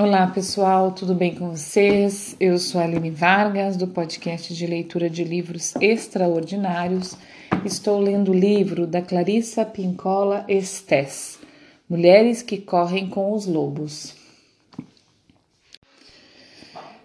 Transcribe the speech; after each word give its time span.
Olá 0.00 0.28
pessoal, 0.28 0.92
tudo 0.92 1.12
bem 1.12 1.34
com 1.34 1.50
vocês? 1.50 2.36
Eu 2.38 2.56
sou 2.60 2.80
a 2.80 2.84
Aline 2.84 3.10
Vargas, 3.10 3.76
do 3.76 3.88
podcast 3.88 4.54
de 4.54 4.64
leitura 4.64 5.10
de 5.10 5.24
livros 5.24 5.74
extraordinários. 5.80 7.16
Estou 7.64 7.98
lendo 7.98 8.30
o 8.30 8.34
livro 8.34 8.86
da 8.86 9.02
Clarissa 9.02 9.64
Pincola 9.64 10.44
Estes, 10.46 11.40
Mulheres 11.90 12.42
que 12.42 12.58
Correm 12.58 13.08
com 13.08 13.32
os 13.32 13.44
Lobos. 13.44 14.14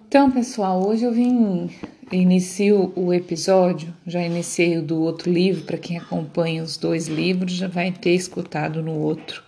Então, 0.08 0.30
pessoal, 0.30 0.88
hoje 0.88 1.04
eu 1.04 1.12
vim 1.12 1.72
inicio 2.12 2.94
o 2.96 3.12
episódio, 3.12 3.92
já 4.06 4.22
iniciei 4.22 4.78
o 4.78 4.84
do 4.84 5.02
outro 5.02 5.32
livro, 5.32 5.64
para 5.64 5.80
quem 5.80 5.98
acompanha 5.98 6.62
os 6.62 6.78
dois 6.78 7.08
livros 7.08 7.54
já 7.54 7.68
vai 7.68 7.92
ter 7.92 8.14
escutado 8.14 8.84
no 8.84 8.94
outro 9.00 9.42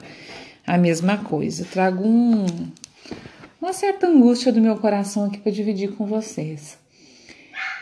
a 0.66 0.80
mesma 0.80 1.18
coisa. 1.20 1.64
Trago 1.64 2.03
um, 2.03 2.48
uma 3.65 3.73
certa 3.73 4.05
angústia 4.05 4.51
do 4.51 4.61
meu 4.61 4.77
coração 4.77 5.25
aqui 5.25 5.39
para 5.39 5.51
dividir 5.51 5.93
com 5.93 6.05
vocês. 6.05 6.77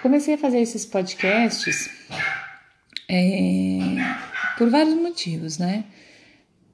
Comecei 0.02 0.36
a 0.36 0.38
fazer 0.38 0.62
esses 0.62 0.86
podcasts 0.86 1.90
é, 3.10 3.80
por 4.58 4.70
vários 4.70 4.96
motivos, 4.96 5.58
né? 5.58 5.84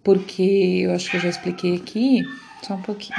Porque 0.03 0.83
eu 0.83 0.93
acho 0.93 1.09
que 1.09 1.17
eu 1.17 1.21
já 1.21 1.29
expliquei 1.29 1.75
aqui, 1.75 2.21
só 2.61 2.75
um 2.75 2.83
pouquinho. 2.83 3.17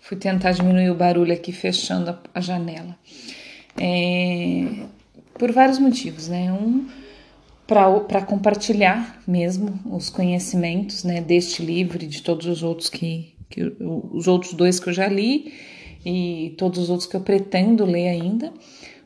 Fui 0.00 0.16
tentar 0.16 0.52
diminuir 0.52 0.88
o 0.88 0.94
barulho 0.94 1.34
aqui 1.34 1.52
fechando 1.52 2.18
a, 2.34 2.40
janela. 2.40 2.98
É, 3.78 4.86
por 5.38 5.52
vários 5.52 5.78
motivos, 5.78 6.28
né? 6.28 6.50
Um, 6.50 6.88
para 7.66 8.22
compartilhar 8.22 9.22
mesmo 9.26 9.78
os 9.84 10.08
conhecimentos 10.08 11.04
né, 11.04 11.20
deste 11.20 11.62
livro 11.62 12.02
e 12.02 12.06
de 12.06 12.22
todos 12.22 12.46
os 12.46 12.62
outros 12.62 12.88
que, 12.88 13.33
que 13.48 13.74
os 13.80 14.26
outros 14.26 14.54
dois 14.54 14.80
que 14.80 14.88
eu 14.88 14.92
já 14.92 15.08
li 15.08 15.52
e 16.04 16.54
todos 16.58 16.78
os 16.78 16.90
outros 16.90 17.08
que 17.08 17.16
eu 17.16 17.20
pretendo 17.20 17.84
ler 17.84 18.08
ainda, 18.08 18.52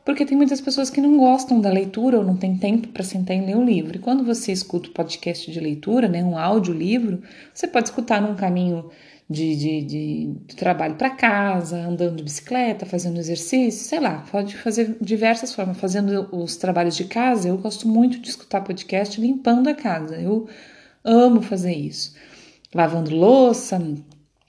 porque 0.04 0.24
tem 0.24 0.36
muitas 0.36 0.60
pessoas 0.60 0.88
que 0.88 1.02
não 1.02 1.18
gostam 1.18 1.60
da 1.60 1.70
leitura 1.70 2.18
ou 2.18 2.24
não 2.24 2.34
tem 2.34 2.56
tempo 2.56 2.88
para 2.88 3.04
sentar 3.04 3.36
e 3.36 3.44
ler 3.44 3.56
o 3.56 3.62
livro. 3.62 3.96
E 3.96 4.00
quando 4.00 4.24
você 4.24 4.50
escuta 4.50 4.88
o 4.88 4.92
podcast 4.92 5.50
de 5.50 5.60
leitura, 5.60 6.08
né, 6.08 6.24
um 6.24 6.38
audiolivro, 6.38 7.22
você 7.52 7.68
pode 7.68 7.90
escutar 7.90 8.20
num 8.22 8.34
caminho 8.34 8.90
de, 9.28 9.54
de, 9.54 9.82
de, 9.82 10.34
de 10.46 10.56
trabalho 10.56 10.94
para 10.94 11.10
casa, 11.10 11.76
andando 11.76 12.16
de 12.16 12.22
bicicleta, 12.22 12.86
fazendo 12.86 13.18
exercício, 13.18 13.86
sei 13.86 14.00
lá, 14.00 14.24
pode 14.32 14.56
fazer 14.56 14.96
diversas 15.00 15.54
formas. 15.54 15.76
Fazendo 15.76 16.26
os 16.32 16.56
trabalhos 16.56 16.96
de 16.96 17.04
casa, 17.04 17.48
eu 17.48 17.58
gosto 17.58 17.86
muito 17.86 18.18
de 18.18 18.30
escutar 18.30 18.62
podcast 18.62 19.20
limpando 19.20 19.68
a 19.68 19.74
casa. 19.74 20.16
Eu 20.16 20.48
amo 21.04 21.42
fazer 21.42 21.74
isso. 21.74 22.14
Lavando 22.74 23.14
louça, 23.14 23.78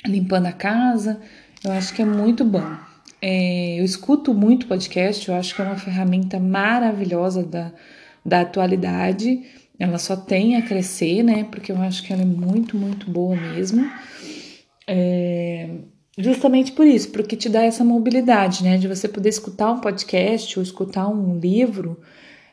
limpando 0.05 0.45
a 0.47 0.52
casa, 0.52 1.19
eu 1.64 1.72
acho 1.72 1.94
que 1.94 2.02
é 2.02 2.05
muito 2.05 2.45
bom. 2.45 2.66
É, 3.22 3.80
eu 3.80 3.83
escuto 3.83 4.33
muito 4.33 4.67
podcast, 4.67 5.28
eu 5.28 5.36
acho 5.36 5.53
que 5.53 5.61
é 5.61 5.66
uma 5.66 5.78
ferramenta 5.78 6.39
maravilhosa 6.39 7.44
da, 7.44 7.72
da 8.25 8.41
atualidade. 8.41 9.44
Ela 9.78 9.97
só 9.97 10.16
tem 10.16 10.56
a 10.56 10.61
crescer, 10.61 11.23
né? 11.23 11.45
Porque 11.52 11.72
eu 11.72 11.81
acho 11.81 12.03
que 12.03 12.14
ela 12.14 12.22
é 12.22 12.25
muito, 12.25 12.78
muito 12.78 13.09
boa 13.09 13.36
mesmo. 13.36 13.89
É, 14.88 15.69
justamente 16.17 16.72
por 16.72 16.86
isso, 16.86 17.11
porque 17.11 17.36
te 17.36 17.50
dá 17.50 17.63
essa 17.63 17.84
mobilidade, 17.84 18.63
né? 18.63 18.78
De 18.78 18.88
você 18.88 19.08
poder 19.08 19.30
escutar 19.30 19.72
um 19.72 19.80
podcast 19.80 20.58
ou 20.58 20.63
escutar 20.63 21.08
um 21.08 21.38
livro 21.39 22.00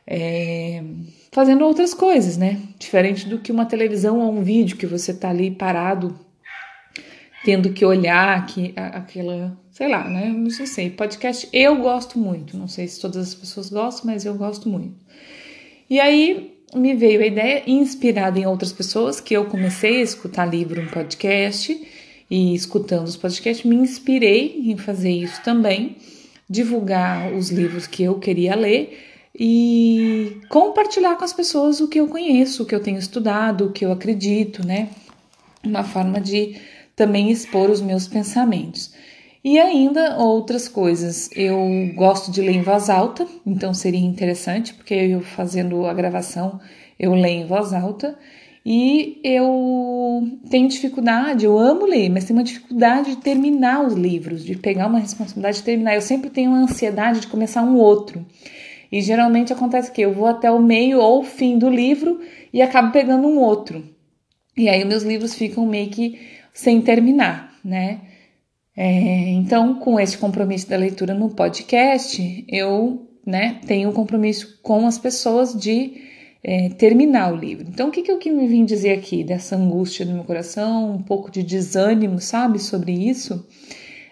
é, 0.05 0.83
fazendo 1.31 1.65
outras 1.65 1.93
coisas, 1.93 2.37
né? 2.37 2.59
Diferente 2.77 3.27
do 3.27 3.39
que 3.39 3.51
uma 3.51 3.65
televisão 3.65 4.19
ou 4.19 4.33
um 4.33 4.43
vídeo 4.43 4.77
que 4.77 4.85
você 4.85 5.13
tá 5.13 5.29
ali 5.29 5.51
parado 5.51 6.26
tendo 7.43 7.71
que 7.71 7.85
olhar 7.85 8.45
que, 8.45 8.73
aquela, 8.75 9.57
sei 9.71 9.87
lá, 9.87 10.07
né? 10.07 10.27
Não 10.27 10.49
sei, 10.49 10.89
podcast 10.89 11.47
eu 11.53 11.77
gosto 11.77 12.17
muito, 12.19 12.57
não 12.57 12.67
sei 12.67 12.87
se 12.87 12.99
todas 12.99 13.29
as 13.29 13.35
pessoas 13.35 13.69
gostam, 13.69 14.11
mas 14.11 14.25
eu 14.25 14.35
gosto 14.35 14.67
muito. 14.67 14.95
E 15.89 15.99
aí 15.99 16.57
me 16.75 16.93
veio 16.95 17.21
a 17.21 17.25
ideia, 17.25 17.63
inspirada 17.65 18.39
em 18.39 18.45
outras 18.45 18.73
pessoas, 18.73 19.21
que 19.21 19.33
eu 19.33 19.45
comecei 19.45 19.97
a 19.97 20.03
escutar 20.03 20.45
livro, 20.45 20.81
um 20.81 20.87
podcast, 20.87 21.79
e 22.29 22.53
escutando 22.53 23.07
os 23.07 23.15
podcasts, 23.15 23.65
me 23.65 23.75
inspirei 23.75 24.63
em 24.65 24.77
fazer 24.77 25.11
isso 25.11 25.41
também, 25.43 25.95
divulgar 26.49 27.33
os 27.33 27.49
livros 27.49 27.87
que 27.87 28.03
eu 28.03 28.19
queria 28.19 28.55
ler 28.55 28.99
e 29.39 30.41
compartilhar 30.49 31.15
com 31.15 31.23
as 31.23 31.33
pessoas 31.33 31.79
o 31.79 31.87
que 31.87 31.99
eu 31.99 32.07
conheço, 32.07 32.63
o 32.63 32.65
que 32.65 32.75
eu 32.75 32.81
tenho 32.81 32.97
estudado, 32.97 33.65
o 33.65 33.71
que 33.71 33.85
eu 33.85 33.91
acredito, 33.91 34.65
né? 34.65 34.89
Uma 35.63 35.83
forma 35.83 36.19
de 36.19 36.55
também 36.97 37.29
expor 37.29 37.69
os 37.69 37.79
meus 37.79 38.07
pensamentos. 38.07 38.91
E 39.43 39.57
ainda 39.59 40.17
outras 40.17 40.67
coisas. 40.67 41.29
Eu 41.33 41.57
gosto 41.95 42.31
de 42.31 42.41
ler 42.41 42.55
em 42.55 42.61
voz 42.61 42.89
alta, 42.89 43.25
então 43.45 43.73
seria 43.73 44.01
interessante, 44.01 44.73
porque 44.73 44.93
eu 44.93 45.21
fazendo 45.21 45.85
a 45.85 45.93
gravação 45.93 46.59
eu 46.99 47.13
leio 47.13 47.43
em 47.43 47.47
voz 47.47 47.71
alta. 47.71 48.17
E 48.65 49.21
eu 49.23 50.27
tenho 50.49 50.67
dificuldade, 50.67 51.45
eu 51.45 51.57
amo 51.57 51.85
ler, 51.85 52.09
mas 52.09 52.25
tenho 52.25 52.37
uma 52.37 52.43
dificuldade 52.43 53.11
de 53.11 53.21
terminar 53.21 53.85
os 53.85 53.93
livros, 53.93 54.43
de 54.43 54.57
pegar 54.57 54.87
uma 54.87 54.99
responsabilidade 54.99 55.59
de 55.59 55.63
terminar. 55.63 55.95
Eu 55.95 56.01
sempre 56.01 56.29
tenho 56.29 56.51
uma 56.51 56.63
ansiedade 56.63 57.21
de 57.21 57.27
começar 57.27 57.61
um 57.61 57.77
outro. 57.77 58.25
E 58.91 59.01
geralmente 59.01 59.53
acontece 59.53 59.91
que 59.91 60.01
eu 60.01 60.13
vou 60.13 60.25
até 60.25 60.51
o 60.51 60.59
meio 60.59 60.99
ou 60.99 61.21
o 61.21 61.23
fim 61.23 61.57
do 61.57 61.69
livro 61.69 62.19
e 62.51 62.61
acabo 62.61 62.91
pegando 62.91 63.27
um 63.27 63.39
outro. 63.39 63.83
E 64.57 64.67
aí 64.67 64.83
meus 64.83 65.03
livros 65.03 65.35
ficam 65.35 65.65
meio 65.65 65.89
que 65.89 66.19
sem 66.57 66.81
terminar, 66.81 67.53
né? 67.63 68.01
É, 68.75 69.29
então, 69.29 69.75
com 69.75 69.99
esse 69.99 70.17
compromisso 70.17 70.67
da 70.67 70.75
leitura 70.75 71.13
no 71.13 71.29
podcast, 71.29 72.43
eu 72.47 73.07
né, 73.23 73.59
tenho 73.67 73.89
um 73.89 73.93
compromisso 73.93 74.59
com 74.63 74.87
as 74.87 74.97
pessoas 74.97 75.53
de 75.53 76.01
é, 76.43 76.69
terminar 76.69 77.31
o 77.31 77.35
livro. 77.35 77.67
Então, 77.69 77.89
o 77.89 77.91
que, 77.91 78.01
que 78.01 78.11
eu 78.11 78.17
que 78.17 78.31
me 78.31 78.47
vim 78.47 78.65
dizer 78.65 78.93
aqui 78.93 79.23
dessa 79.23 79.55
angústia 79.55 80.03
do 80.03 80.13
meu 80.13 80.23
coração, 80.23 80.95
um 80.95 81.03
pouco 81.03 81.29
de 81.29 81.43
desânimo, 81.43 82.19
sabe, 82.19 82.57
sobre 82.57 82.91
isso? 82.91 83.47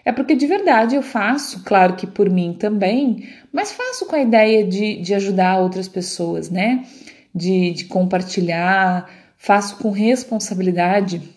É 0.04 0.12
porque 0.12 0.36
de 0.36 0.46
verdade 0.46 0.94
eu 0.94 1.02
faço, 1.02 1.64
claro 1.64 1.96
que 1.96 2.06
por 2.06 2.30
mim 2.30 2.54
também, 2.56 3.28
mas 3.52 3.72
faço 3.72 4.06
com 4.06 4.14
a 4.14 4.22
ideia 4.22 4.64
de, 4.64 5.00
de 5.02 5.14
ajudar 5.14 5.58
outras 5.58 5.88
pessoas, 5.88 6.48
né? 6.48 6.84
De, 7.34 7.72
de 7.72 7.84
compartilhar, 7.86 9.10
faço 9.36 9.78
com 9.78 9.90
responsabilidade 9.90 11.35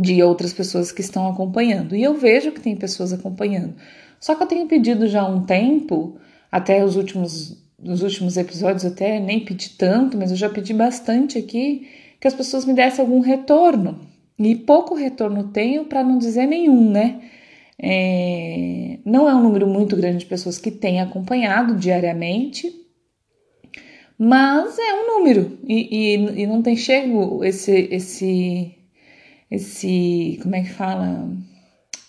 de 0.00 0.22
outras 0.22 0.52
pessoas 0.52 0.92
que 0.92 1.00
estão 1.00 1.28
acompanhando. 1.28 1.96
E 1.96 2.02
eu 2.02 2.14
vejo 2.14 2.52
que 2.52 2.60
tem 2.60 2.76
pessoas 2.76 3.12
acompanhando. 3.12 3.74
Só 4.20 4.34
que 4.34 4.42
eu 4.42 4.46
tenho 4.46 4.66
pedido 4.66 5.06
já 5.06 5.22
há 5.22 5.28
um 5.28 5.44
tempo, 5.44 6.16
até 6.50 6.84
os 6.84 6.96
últimos 6.96 7.64
nos 7.78 8.02
últimos 8.02 8.36
episódios 8.36 8.84
até 8.84 9.20
nem 9.20 9.44
pedi 9.44 9.70
tanto, 9.70 10.16
mas 10.16 10.30
eu 10.30 10.36
já 10.36 10.48
pedi 10.48 10.72
bastante 10.72 11.38
aqui 11.38 11.88
que 12.18 12.26
as 12.26 12.34
pessoas 12.34 12.64
me 12.64 12.72
dessem 12.72 13.04
algum 13.04 13.20
retorno. 13.20 14.00
E 14.38 14.54
pouco 14.54 14.94
retorno 14.94 15.48
tenho 15.48 15.84
para 15.84 16.02
não 16.02 16.18
dizer 16.18 16.46
nenhum, 16.46 16.90
né? 16.90 17.20
É, 17.78 18.98
não 19.04 19.28
é 19.28 19.34
um 19.34 19.42
número 19.42 19.66
muito 19.66 19.96
grande 19.96 20.18
de 20.18 20.26
pessoas 20.26 20.58
que 20.58 20.70
têm 20.70 21.00
acompanhado 21.00 21.76
diariamente, 21.76 22.72
mas 24.18 24.78
é 24.78 24.94
um 24.94 25.18
número 25.18 25.58
e, 25.66 26.14
e, 26.14 26.42
e 26.42 26.46
não 26.46 26.62
tem 26.62 26.74
chego 26.74 27.44
esse, 27.44 27.88
esse, 27.90 28.75
esse, 29.50 30.38
como 30.42 30.54
é 30.56 30.62
que 30.62 30.72
fala? 30.72 31.28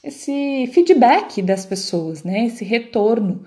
Esse 0.03 0.69
feedback 0.73 1.41
das 1.41 1.65
pessoas, 1.65 2.23
né? 2.23 2.45
Esse 2.45 2.63
retorno. 2.63 3.43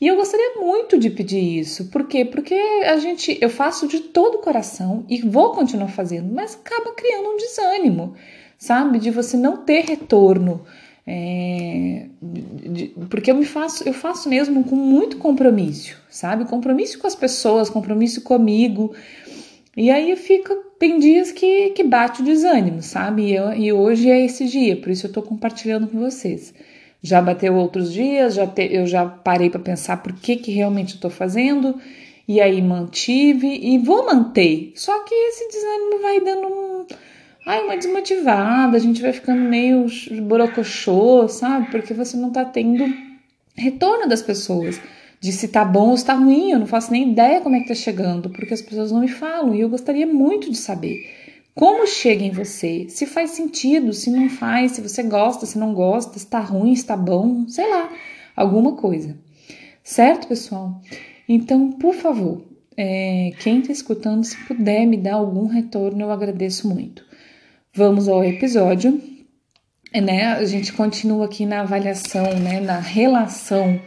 E 0.00 0.06
eu 0.08 0.16
gostaria 0.16 0.56
muito 0.56 0.98
de 0.98 1.10
pedir 1.10 1.60
isso. 1.60 1.88
Por 1.88 2.08
quê? 2.08 2.24
Porque 2.24 2.54
a 2.54 2.96
gente, 2.96 3.38
eu 3.40 3.48
faço 3.48 3.86
de 3.86 4.00
todo 4.00 4.36
o 4.36 4.38
coração 4.38 5.04
e 5.08 5.22
vou 5.22 5.52
continuar 5.52 5.88
fazendo, 5.88 6.32
mas 6.34 6.54
acaba 6.54 6.92
criando 6.92 7.28
um 7.28 7.36
desânimo, 7.36 8.14
sabe? 8.58 8.98
De 8.98 9.10
você 9.10 9.36
não 9.36 9.58
ter 9.58 9.84
retorno. 9.84 10.64
É, 11.06 12.06
de, 12.20 12.94
porque 13.10 13.30
eu 13.30 13.36
me 13.36 13.44
faço, 13.44 13.88
eu 13.88 13.92
faço 13.92 14.28
mesmo 14.28 14.64
com 14.64 14.76
muito 14.76 15.18
compromisso, 15.18 15.96
sabe? 16.08 16.44
Compromisso 16.46 16.98
com 16.98 17.06
as 17.06 17.14
pessoas, 17.14 17.70
compromisso 17.70 18.22
comigo. 18.22 18.92
E 19.76 19.90
aí 19.90 20.14
fica, 20.16 20.54
tem 20.78 20.98
dias 20.98 21.32
que, 21.32 21.70
que 21.70 21.82
bate 21.82 22.20
o 22.20 22.24
desânimo, 22.24 22.82
sabe? 22.82 23.22
E, 23.22 23.34
eu, 23.34 23.52
e 23.54 23.72
hoje 23.72 24.10
é 24.10 24.24
esse 24.24 24.46
dia, 24.46 24.76
por 24.76 24.90
isso 24.90 25.06
eu 25.06 25.12
tô 25.12 25.22
compartilhando 25.22 25.86
com 25.86 25.98
vocês. 25.98 26.52
Já 27.02 27.22
bateu 27.22 27.54
outros 27.54 27.92
dias, 27.92 28.34
já 28.34 28.46
te, 28.46 28.68
eu 28.70 28.86
já 28.86 29.06
parei 29.06 29.48
para 29.48 29.60
pensar 29.60 30.02
por 30.02 30.12
que, 30.12 30.36
que 30.36 30.52
realmente 30.52 30.94
estou 30.94 31.10
fazendo, 31.10 31.80
e 32.28 32.40
aí 32.40 32.60
mantive 32.60 33.48
e 33.48 33.78
vou 33.78 34.04
manter. 34.04 34.72
Só 34.76 35.02
que 35.04 35.14
esse 35.14 35.48
desânimo 35.48 36.02
vai 36.02 36.20
dando 36.20 36.46
um, 36.46 36.86
ai, 37.46 37.64
uma 37.64 37.76
desmotivada, 37.76 38.76
a 38.76 38.80
gente 38.80 39.00
vai 39.00 39.12
ficando 39.12 39.40
meio 39.40 39.86
borocochô, 40.22 41.26
sabe? 41.28 41.70
Porque 41.70 41.94
você 41.94 42.16
não 42.16 42.30
tá 42.30 42.44
tendo 42.44 42.84
retorno 43.56 44.06
das 44.06 44.22
pessoas 44.22 44.78
de 45.22 45.30
se 45.30 45.46
tá 45.46 45.64
bom 45.64 45.90
ou 45.90 45.96
se 45.96 46.04
tá 46.04 46.14
ruim. 46.14 46.50
Eu 46.50 46.58
não 46.58 46.66
faço 46.66 46.90
nem 46.90 47.12
ideia 47.12 47.40
como 47.40 47.54
é 47.54 47.60
que 47.60 47.68
tá 47.68 47.74
chegando, 47.74 48.28
porque 48.28 48.52
as 48.52 48.60
pessoas 48.60 48.90
não 48.90 49.00
me 49.00 49.08
falam 49.08 49.54
e 49.54 49.60
eu 49.60 49.70
gostaria 49.70 50.06
muito 50.06 50.50
de 50.50 50.56
saber 50.58 51.08
Como 51.54 51.86
chega 51.86 52.24
em 52.24 52.30
você? 52.30 52.86
Se 52.88 53.06
faz 53.06 53.30
sentido, 53.30 53.92
se 53.92 54.10
não 54.10 54.28
faz, 54.28 54.72
se 54.72 54.80
você 54.80 55.02
gosta, 55.04 55.46
se 55.46 55.58
não 55.58 55.72
gosta, 55.72 56.18
se 56.18 56.26
tá 56.26 56.40
ruim, 56.40 56.74
se 56.74 56.84
tá 56.84 56.96
bom, 56.96 57.46
sei 57.46 57.70
lá, 57.70 57.88
alguma 58.34 58.72
coisa. 58.72 59.16
Certo, 59.84 60.26
pessoal? 60.26 60.80
Então, 61.28 61.70
por 61.70 61.94
favor, 61.94 62.42
é, 62.76 63.30
quem 63.40 63.60
está 63.60 63.72
escutando, 63.72 64.24
se 64.24 64.36
puder 64.46 64.86
me 64.86 64.96
dar 64.96 65.14
algum 65.14 65.46
retorno, 65.46 66.00
eu 66.02 66.10
agradeço 66.10 66.68
muito. 66.68 67.04
Vamos 67.74 68.08
ao 68.08 68.24
episódio. 68.24 69.00
Né? 69.94 70.24
A 70.26 70.44
gente 70.46 70.72
continua 70.72 71.26
aqui 71.26 71.44
na 71.44 71.60
avaliação, 71.60 72.24
né, 72.40 72.60
na 72.60 72.78
relação 72.78 73.78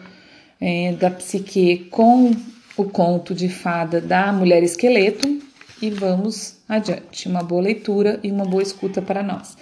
é, 0.60 0.94
da 0.94 1.10
psique 1.10 1.88
com 1.92 2.32
o 2.78 2.86
conto 2.86 3.34
de 3.34 3.50
fada 3.50 4.02
da 4.02 4.32
mulher 4.32 4.64
esqueleto 4.64 5.40
e 5.82 5.90
vamos 5.90 6.58
adiante. 6.68 7.28
Uma 7.28 7.44
boa 7.44 7.62
leitura 7.62 8.20
e 8.24 8.32
uma 8.32 8.46
boa 8.46 8.64
escuta 8.64 9.02
para 9.02 9.24
nós. 9.24 9.58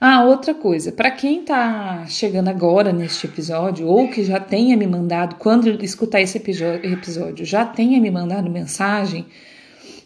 Ah, 0.00 0.22
outra 0.24 0.52
coisa, 0.52 0.92
para 0.92 1.10
quem 1.10 1.40
está 1.40 2.04
chegando 2.06 2.48
agora 2.48 2.92
neste 2.92 3.26
episódio, 3.26 3.86
ou 3.86 4.08
que 4.08 4.22
já 4.22 4.38
tenha 4.38 4.76
me 4.76 4.86
mandado, 4.86 5.36
quando 5.36 5.82
escutar 5.82 6.20
esse 6.20 6.36
episódio, 6.36 7.44
já 7.44 7.64
tenha 7.64 7.98
me 8.00 8.10
mandado 8.10 8.50
mensagem, 8.50 9.24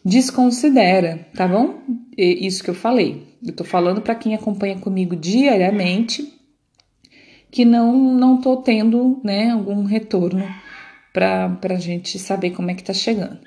desconsidera, 0.04 1.26
tá 1.34 1.48
bom? 1.48 1.80
Isso 2.16 2.62
que 2.62 2.70
eu 2.70 2.74
falei. 2.74 3.26
Eu 3.44 3.52
tô 3.52 3.64
falando 3.64 4.00
para 4.00 4.14
quem 4.14 4.34
acompanha 4.34 4.78
comigo 4.78 5.16
diariamente, 5.16 6.37
que 7.50 7.64
não 7.64 7.92
não 8.14 8.40
tô 8.40 8.56
tendo, 8.56 9.20
né, 9.24 9.50
algum 9.50 9.84
retorno 9.84 10.44
para 11.12 11.74
a 11.74 11.78
gente 11.78 12.18
saber 12.18 12.50
como 12.50 12.70
é 12.70 12.74
que 12.74 12.84
tá 12.84 12.92
chegando. 12.92 13.38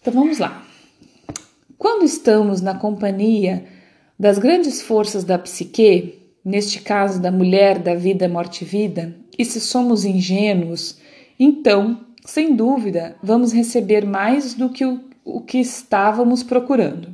Então 0.00 0.12
vamos 0.12 0.38
lá. 0.38 0.64
Quando 1.78 2.04
estamos 2.04 2.60
na 2.60 2.74
companhia 2.74 3.64
das 4.18 4.38
grandes 4.38 4.80
forças 4.80 5.24
da 5.24 5.38
psique, 5.38 6.20
neste 6.44 6.80
caso 6.80 7.20
da 7.20 7.30
mulher 7.30 7.78
da 7.78 7.94
vida, 7.94 8.28
morte 8.28 8.62
e 8.62 8.64
vida, 8.64 9.16
e 9.38 9.44
se 9.44 9.60
somos 9.60 10.04
ingênuos, 10.04 10.98
então, 11.38 12.00
sem 12.24 12.54
dúvida, 12.54 13.16
vamos 13.22 13.52
receber 13.52 14.06
mais 14.06 14.54
do 14.54 14.68
que 14.68 14.84
o, 14.84 15.00
o 15.24 15.40
que 15.40 15.58
estávamos 15.58 16.42
procurando. 16.42 17.11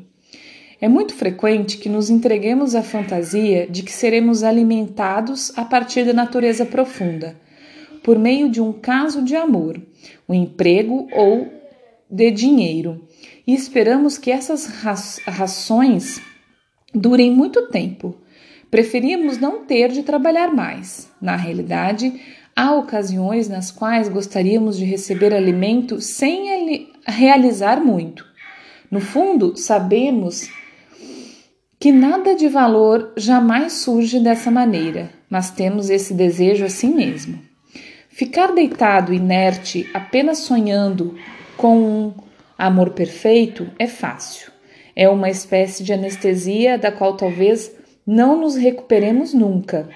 É 0.80 0.86
muito 0.86 1.12
frequente 1.12 1.76
que 1.76 1.88
nos 1.88 2.08
entreguemos 2.08 2.76
à 2.76 2.82
fantasia 2.82 3.66
de 3.66 3.82
que 3.82 3.90
seremos 3.90 4.44
alimentados 4.44 5.52
a 5.58 5.64
partir 5.64 6.04
da 6.04 6.12
natureza 6.12 6.64
profunda, 6.64 7.36
por 8.02 8.16
meio 8.16 8.48
de 8.48 8.60
um 8.60 8.72
caso 8.72 9.22
de 9.22 9.34
amor, 9.34 9.80
um 10.28 10.34
emprego 10.34 11.08
ou 11.12 11.48
de 12.08 12.30
dinheiro, 12.30 13.04
e 13.44 13.54
esperamos 13.54 14.16
que 14.16 14.30
essas 14.30 14.66
rações 15.26 16.20
durem 16.94 17.30
muito 17.30 17.66
tempo. 17.68 18.14
Preferíamos 18.70 19.36
não 19.36 19.64
ter 19.64 19.90
de 19.90 20.04
trabalhar 20.04 20.54
mais. 20.54 21.10
Na 21.20 21.34
realidade, 21.34 22.20
há 22.54 22.72
ocasiões 22.74 23.48
nas 23.48 23.72
quais 23.72 24.08
gostaríamos 24.08 24.76
de 24.76 24.84
receber 24.84 25.34
alimento 25.34 26.00
sem 26.00 26.88
realizar 27.04 27.82
muito. 27.84 28.24
No 28.90 29.00
fundo, 29.00 29.56
sabemos 29.56 30.48
que 31.78 31.92
nada 31.92 32.34
de 32.34 32.48
valor 32.48 33.12
jamais 33.16 33.74
surge 33.74 34.18
dessa 34.18 34.50
maneira, 34.50 35.10
mas 35.30 35.50
temos 35.50 35.90
esse 35.90 36.12
desejo 36.12 36.64
assim 36.64 36.92
mesmo. 36.94 37.38
Ficar 38.08 38.52
deitado 38.52 39.12
inerte, 39.12 39.88
apenas 39.94 40.38
sonhando 40.38 41.16
com 41.56 41.78
um 41.78 42.14
amor 42.58 42.90
perfeito 42.90 43.70
é 43.78 43.86
fácil. 43.86 44.50
É 44.96 45.08
uma 45.08 45.30
espécie 45.30 45.84
de 45.84 45.92
anestesia 45.92 46.76
da 46.76 46.90
qual 46.90 47.16
talvez 47.16 47.70
não 48.04 48.40
nos 48.40 48.56
recuperemos 48.56 49.32
nunca, 49.32 49.88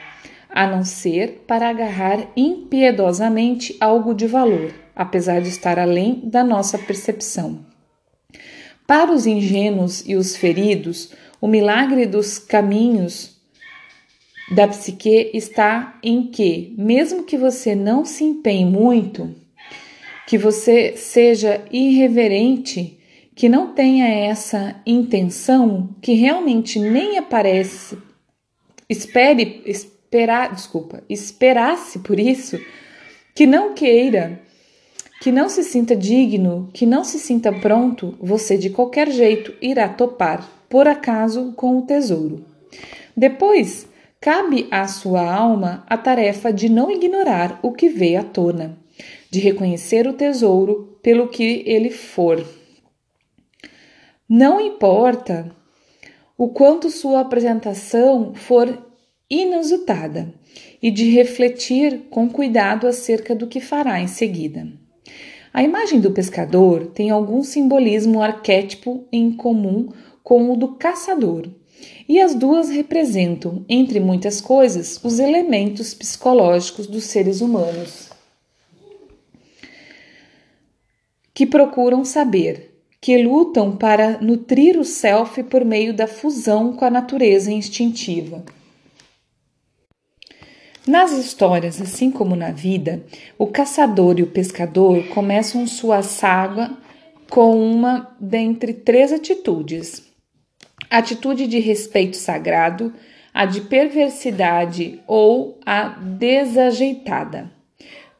a 0.48 0.66
não 0.68 0.84
ser 0.84 1.44
para 1.48 1.68
agarrar 1.68 2.28
impiedosamente 2.36 3.76
algo 3.80 4.14
de 4.14 4.28
valor, 4.28 4.72
apesar 4.94 5.40
de 5.40 5.48
estar 5.48 5.78
além 5.78 6.20
da 6.22 6.44
nossa 6.44 6.78
percepção. 6.78 7.64
Para 8.86 9.10
os 9.10 9.26
ingênuos 9.26 10.04
e 10.06 10.14
os 10.14 10.36
feridos, 10.36 11.12
o 11.42 11.48
milagre 11.48 12.06
dos 12.06 12.38
caminhos 12.38 13.36
da 14.54 14.68
psique 14.68 15.32
está 15.34 15.98
em 16.00 16.28
que, 16.28 16.72
mesmo 16.78 17.24
que 17.24 17.36
você 17.36 17.74
não 17.74 18.04
se 18.04 18.22
empenhe 18.22 18.64
muito, 18.64 19.34
que 20.26 20.38
você 20.38 20.96
seja 20.96 21.60
irreverente 21.72 22.96
que 23.34 23.48
não 23.48 23.72
tenha 23.72 24.06
essa 24.06 24.80
intenção, 24.86 25.96
que 26.00 26.12
realmente 26.12 26.78
nem 26.78 27.18
aparece, 27.18 27.98
espere, 28.88 29.62
esperar, 29.66 30.54
desculpa, 30.54 31.02
esperasse 31.08 31.98
por 32.00 32.20
isso, 32.20 32.60
que 33.34 33.46
não 33.46 33.74
queira, 33.74 34.40
que 35.22 35.30
não 35.30 35.48
se 35.48 35.62
sinta 35.62 35.94
digno, 35.94 36.68
que 36.72 36.84
não 36.84 37.04
se 37.04 37.16
sinta 37.16 37.52
pronto, 37.52 38.18
você 38.20 38.58
de 38.58 38.70
qualquer 38.70 39.08
jeito 39.08 39.54
irá 39.62 39.88
topar, 39.88 40.50
por 40.68 40.88
acaso, 40.88 41.52
com 41.52 41.78
o 41.78 41.82
tesouro. 41.82 42.44
Depois, 43.16 43.86
cabe 44.20 44.66
à 44.68 44.88
sua 44.88 45.22
alma 45.32 45.84
a 45.88 45.96
tarefa 45.96 46.52
de 46.52 46.68
não 46.68 46.90
ignorar 46.90 47.60
o 47.62 47.70
que 47.70 47.88
veio 47.88 48.18
à 48.18 48.24
tona, 48.24 48.76
de 49.30 49.38
reconhecer 49.38 50.08
o 50.08 50.12
tesouro 50.12 50.98
pelo 51.00 51.28
que 51.28 51.62
ele 51.66 51.90
for 51.90 52.44
não 54.34 54.58
importa 54.58 55.54
o 56.38 56.48
quanto 56.48 56.88
sua 56.88 57.20
apresentação 57.20 58.32
for 58.34 58.82
inusitada 59.28 60.32
e 60.82 60.90
de 60.90 61.10
refletir 61.10 62.04
com 62.08 62.30
cuidado 62.30 62.86
acerca 62.86 63.34
do 63.34 63.46
que 63.46 63.60
fará 63.60 64.00
em 64.00 64.06
seguida. 64.06 64.81
A 65.52 65.62
imagem 65.62 66.00
do 66.00 66.10
pescador 66.10 66.86
tem 66.86 67.10
algum 67.10 67.42
simbolismo 67.42 68.22
arquétipo 68.22 69.04
em 69.12 69.32
comum 69.32 69.88
com 70.22 70.50
o 70.50 70.56
do 70.56 70.68
caçador, 70.68 71.48
e 72.08 72.20
as 72.20 72.34
duas 72.34 72.70
representam, 72.70 73.64
entre 73.68 74.00
muitas 74.00 74.40
coisas, 74.40 74.98
os 75.02 75.18
elementos 75.18 75.94
psicológicos 75.94 76.86
dos 76.86 77.04
seres 77.04 77.40
humanos 77.40 78.12
que 81.34 81.46
procuram 81.46 82.04
saber 82.04 82.70
que 83.00 83.20
lutam 83.20 83.76
para 83.76 84.20
nutrir 84.20 84.78
o 84.78 84.84
self 84.84 85.42
por 85.44 85.64
meio 85.64 85.92
da 85.92 86.06
fusão 86.06 86.72
com 86.74 86.84
a 86.84 86.90
natureza 86.90 87.50
instintiva. 87.50 88.44
Nas 90.86 91.12
histórias, 91.12 91.80
assim 91.80 92.10
como 92.10 92.34
na 92.34 92.50
vida, 92.50 93.04
o 93.38 93.46
caçador 93.46 94.18
e 94.18 94.22
o 94.24 94.26
pescador 94.26 95.06
começam 95.08 95.64
sua 95.64 96.02
saga 96.02 96.72
com 97.30 97.56
uma 97.56 98.14
dentre 98.18 98.74
três 98.74 99.12
atitudes: 99.12 100.02
a 100.90 100.98
atitude 100.98 101.46
de 101.46 101.60
respeito 101.60 102.16
sagrado, 102.16 102.92
a 103.32 103.46
de 103.46 103.60
perversidade 103.60 105.00
ou 105.06 105.60
a 105.64 105.88
desajeitada. 105.88 107.48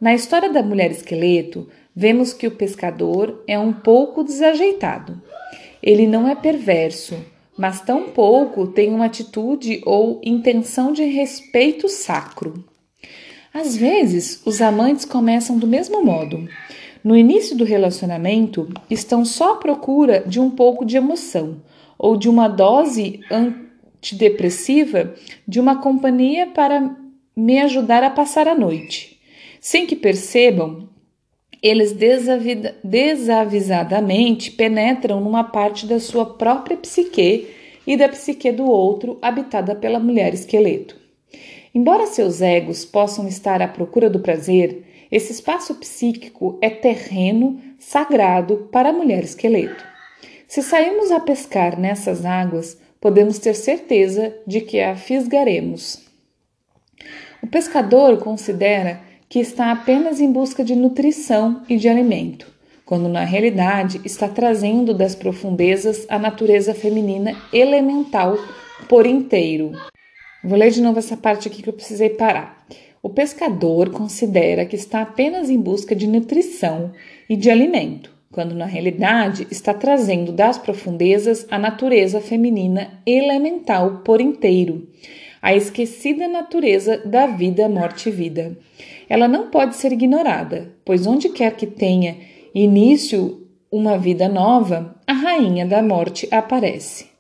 Na 0.01 0.15
história 0.15 0.53
da 0.53 0.63
mulher 0.63 0.93
esqueleto, 0.93 1.69
vemos 1.95 2.33
que 2.33 2.47
o 2.47 2.57
pescador 2.57 3.43
é 3.49 3.59
um 3.59 3.73
pouco 3.73 4.23
desajeitado. 4.23 5.21
Ele 5.83 6.07
não 6.07 6.29
é 6.29 6.37
perverso, 6.37 7.17
mas 7.57 7.81
tampouco 7.81 8.67
tem 8.67 8.93
uma 8.95 9.07
atitude 9.07 9.81
ou 9.85 10.21
intenção 10.25 10.93
de 10.93 11.05
respeito 11.05 11.89
sacro. 11.89 12.65
Às 13.53 13.77
vezes, 13.77 14.41
os 14.47 14.63
amantes 14.63 15.05
começam 15.05 15.59
do 15.59 15.67
mesmo 15.67 16.05
modo. 16.05 16.49
No 17.05 17.17
início 17.17 17.57
do 17.57 17.65
relacionamento, 17.65 18.69
estão 18.89 19.25
só 19.25 19.53
à 19.53 19.57
procura 19.57 20.25
de 20.27 20.41
um 20.41 20.49
pouco 20.49 20.85
de 20.85 20.97
emoção 20.97 21.61
ou 21.99 22.17
de 22.17 22.29
uma 22.29 22.49
dose 22.49 23.21
antidepressiva 23.31 25.15
de 25.47 25.61
uma 25.61 25.77
companhia 25.77 26.47
para 26.47 26.97
me 27.37 27.61
ajudar 27.61 28.03
a 28.03 28.11
passar 28.11 28.49
a 28.49 28.55
noite. 28.55 29.21
Sem 29.61 29.87
que 29.87 29.95
percebam, 29.95 30.89
eles 31.63 31.95
desavisadamente 32.83 34.51
penetram 34.51 35.21
numa 35.21 35.45
parte 35.45 35.87
da 35.87 36.01
sua 36.01 36.27
própria 36.27 36.77
psique 36.77 37.49
e 37.87 37.97
da 37.97 38.09
psique 38.09 38.51
do 38.51 38.65
outro, 38.65 39.19
habitada 39.23 39.75
pela 39.75 40.01
mulher 40.01 40.35
esqueleto. 40.35 40.97
Embora 41.75 42.07
seus 42.07 42.41
egos 42.41 42.85
possam 42.85 43.27
estar 43.29 43.63
à 43.63 43.69
procura 43.69 44.11
do 44.11 44.21
prazer, 44.21 44.85
esse 45.11 45.33
espaço 45.33 45.75
psíquico 45.77 46.59
é 46.61 46.69
terreno 46.69 47.61
sagrado 47.79 48.69
para 48.73 48.89
a 48.89 48.93
mulher 48.93 49.23
esqueleto. 49.23 49.85
Se 50.49 50.63
sairmos 50.63 51.11
a 51.11 51.21
pescar 51.21 51.79
nessas 51.79 52.25
águas, 52.25 52.79
podemos 53.01 53.39
ter 53.39 53.55
certeza 53.55 54.35
de 54.47 54.61
que 54.61 54.81
a 54.81 54.97
fisgaremos. 54.97 56.03
O 57.43 57.47
pescador 57.47 58.19
considera 58.19 59.01
que 59.33 59.41
está 59.41 59.73
apenas 59.73 60.21
em 60.21 60.31
busca 60.31 60.63
de 60.63 60.77
nutrição 60.77 61.63
e 61.67 61.79
de 61.79 61.89
alimento. 61.89 62.53
quando 62.85 63.09
na 63.09 63.25
realidade 63.25 63.99
está 64.05 64.29
trazendo 64.29 64.93
das 64.93 65.15
profundezas 65.15 66.05
a 66.11 66.19
natureza 66.19 66.75
feminina 66.75 67.35
elemental 67.51 68.37
por 68.87 69.07
inteiro. 69.07 69.73
Vou 70.45 70.59
ler 70.59 70.71
de 70.71 70.83
novo 70.83 70.99
essa 70.99 71.17
parte 71.17 71.49
aqui 71.49 71.63
que 71.63 71.71
eu 71.71 71.73
precisei 71.73 72.11
parar. 72.11 72.67
O 73.03 73.09
pescador 73.09 73.89
considera 73.89 74.67
que 74.67 74.77
está 74.77 75.01
apenas 75.01 75.49
em 75.49 75.59
busca 75.59 75.97
de 75.97 76.07
nutrição 76.07 76.93
e 77.27 77.35
de 77.35 77.51
alimento, 77.51 78.13
quando 78.31 78.55
na 78.55 78.67
realidade 78.67 79.47
está 79.51 79.73
trazendo 79.73 80.31
das 80.31 80.59
profundezas 80.59 81.47
a 81.51 81.59
natureza 81.59 82.21
feminina 82.21 83.01
elemental 83.07 84.03
por 84.05 84.21
inteiro, 84.21 84.87
a 85.41 85.55
esquecida 85.55 86.29
natureza 86.29 86.99
da 86.99 87.27
vida, 87.27 87.67
morte 87.67 88.11
e 88.11 88.13
vida. 88.13 88.59
Ela 89.13 89.29
não 89.29 89.51
pode 89.51 89.77
ser 89.77 89.93
ignorada, 89.93 90.75
pois 90.87 91.07
onde 91.07 91.29
quer 91.29 91.55
que 91.55 91.67
tenha 91.67 92.17
início 92.55 93.47
uma 93.71 93.99
vida 93.99 94.27
nova, 94.27 94.99
a 95.07 95.13
rainha 95.13 95.67
da 95.67 95.83
morte 95.83 96.27
aparece. 96.31 97.11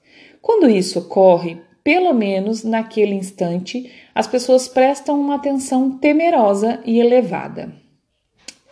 Quando 0.40 0.70
isso 0.70 1.00
ocorre, 1.00 1.60
pelo 1.84 2.14
menos 2.14 2.64
naquele 2.64 3.14
instante, 3.14 3.92
as 4.14 4.26
pessoas 4.26 4.68
prestam 4.68 5.20
uma 5.20 5.34
atenção 5.34 5.98
temerosa 5.98 6.80
e 6.86 6.98
elevada. 6.98 7.70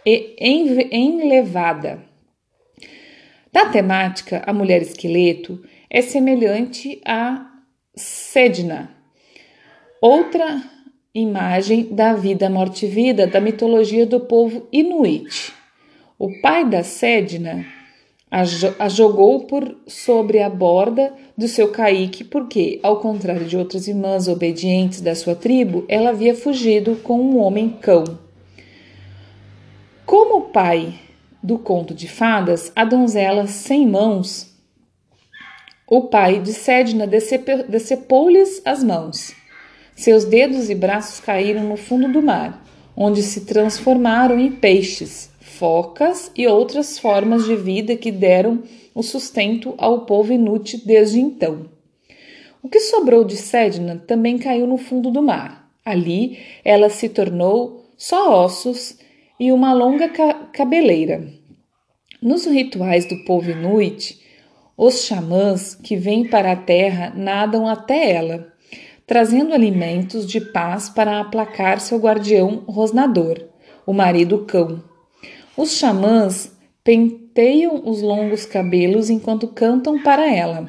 E 0.06 0.34
enlevada. 0.90 2.02
Da 3.52 3.66
temática, 3.66 4.42
a 4.46 4.52
mulher 4.54 4.80
esqueleto 4.80 5.62
é 5.90 6.00
semelhante 6.00 7.02
a 7.04 7.50
Sedna, 7.94 8.90
outra 10.00 10.69
imagem 11.14 11.88
da 11.90 12.14
vida, 12.14 12.48
morte 12.48 12.86
e 12.86 12.88
vida 12.88 13.26
da 13.26 13.40
mitologia 13.40 14.06
do 14.06 14.20
povo 14.20 14.66
Inuit. 14.72 15.52
O 16.18 16.40
pai 16.40 16.68
da 16.68 16.82
Sedna 16.82 17.66
a, 18.30 18.44
jogou 18.88 19.40
por 19.40 19.76
sobre 19.88 20.40
a 20.40 20.48
borda 20.48 21.12
do 21.36 21.48
seu 21.48 21.72
caique, 21.72 22.22
porque, 22.22 22.78
ao 22.82 23.00
contrário 23.00 23.44
de 23.44 23.56
outras 23.56 23.88
irmãs 23.88 24.28
obedientes 24.28 25.00
da 25.00 25.16
sua 25.16 25.34
tribo, 25.34 25.84
ela 25.88 26.10
havia 26.10 26.34
fugido 26.34 26.94
com 26.96 27.20
um 27.20 27.38
homem-cão. 27.38 28.04
Como 30.06 30.38
o 30.38 30.48
pai 30.50 30.94
do 31.42 31.58
conto 31.58 31.92
de 31.92 32.06
fadas, 32.06 32.70
a 32.76 32.84
donzela 32.84 33.48
sem 33.48 33.84
mãos, 33.86 34.54
o 35.88 36.02
pai 36.02 36.38
de 36.38 36.52
Sedna 36.52 37.04
decepou-lhes 37.04 38.62
as 38.64 38.84
mãos. 38.84 39.39
Seus 40.00 40.24
dedos 40.24 40.70
e 40.70 40.74
braços 40.74 41.20
caíram 41.20 41.62
no 41.62 41.76
fundo 41.76 42.10
do 42.10 42.22
mar, 42.22 42.64
onde 42.96 43.22
se 43.22 43.42
transformaram 43.44 44.38
em 44.38 44.50
peixes 44.50 45.30
focas 45.42 46.32
e 46.34 46.46
outras 46.46 46.98
formas 46.98 47.44
de 47.44 47.54
vida 47.54 47.94
que 47.94 48.10
deram 48.10 48.62
o 48.94 49.02
sustento 49.02 49.74
ao 49.76 50.06
povo 50.06 50.32
inútil 50.32 50.80
desde 50.86 51.20
então. 51.20 51.66
O 52.62 52.68
que 52.70 52.80
sobrou 52.80 53.24
de 53.24 53.36
Sedna 53.36 54.02
também 54.06 54.38
caiu 54.38 54.66
no 54.66 54.78
fundo 54.78 55.10
do 55.10 55.20
mar. 55.20 55.70
Ali 55.84 56.38
ela 56.64 56.88
se 56.88 57.10
tornou 57.10 57.84
só 57.94 58.42
ossos 58.42 58.96
e 59.38 59.52
uma 59.52 59.74
longa 59.74 60.08
ca 60.08 60.32
cabeleira. 60.50 61.30
Nos 62.22 62.46
rituais 62.46 63.04
do 63.04 63.22
povo 63.26 63.50
inuit, 63.50 64.18
os 64.78 65.04
xamãs 65.04 65.74
que 65.74 65.94
vêm 65.94 66.26
para 66.26 66.52
a 66.52 66.56
terra 66.56 67.12
nadam 67.14 67.68
até 67.68 68.12
ela, 68.12 68.49
trazendo 69.10 69.52
alimentos 69.52 70.24
de 70.24 70.40
paz 70.40 70.88
para 70.88 71.20
aplacar 71.20 71.80
seu 71.80 71.98
guardião 71.98 72.62
rosnador, 72.68 73.42
o 73.84 73.92
marido 73.92 74.44
cão. 74.46 74.84
Os 75.56 75.72
xamãs 75.72 76.56
penteiam 76.84 77.82
os 77.84 78.02
longos 78.02 78.46
cabelos 78.46 79.10
enquanto 79.10 79.48
cantam 79.48 80.00
para 80.00 80.32
ela, 80.32 80.64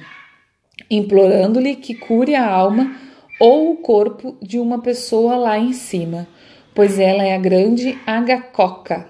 implorando-lhe 0.90 1.76
que 1.76 1.94
cure 1.94 2.34
a 2.34 2.44
alma 2.44 2.96
ou 3.40 3.74
o 3.74 3.78
corpo 3.78 4.36
de 4.42 4.58
uma 4.58 4.82
pessoa 4.82 5.36
lá 5.36 5.60
em 5.60 5.72
cima, 5.72 6.28
pois 6.74 6.98
ela 6.98 7.24
é 7.24 7.36
a 7.36 7.40
grande 7.40 7.96
Agacoca, 8.08 9.08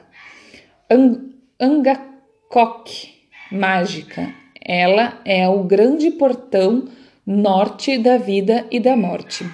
Angakok 1.57 3.13
mágica. 3.49 4.29
Ela 4.61 5.21
é 5.23 5.47
o 5.47 5.63
grande 5.63 6.11
portão 6.11 6.89
norte 7.31 7.97
da 7.97 8.17
vida 8.17 8.65
e 8.69 8.79
da 8.79 8.95
morte. 8.95 9.45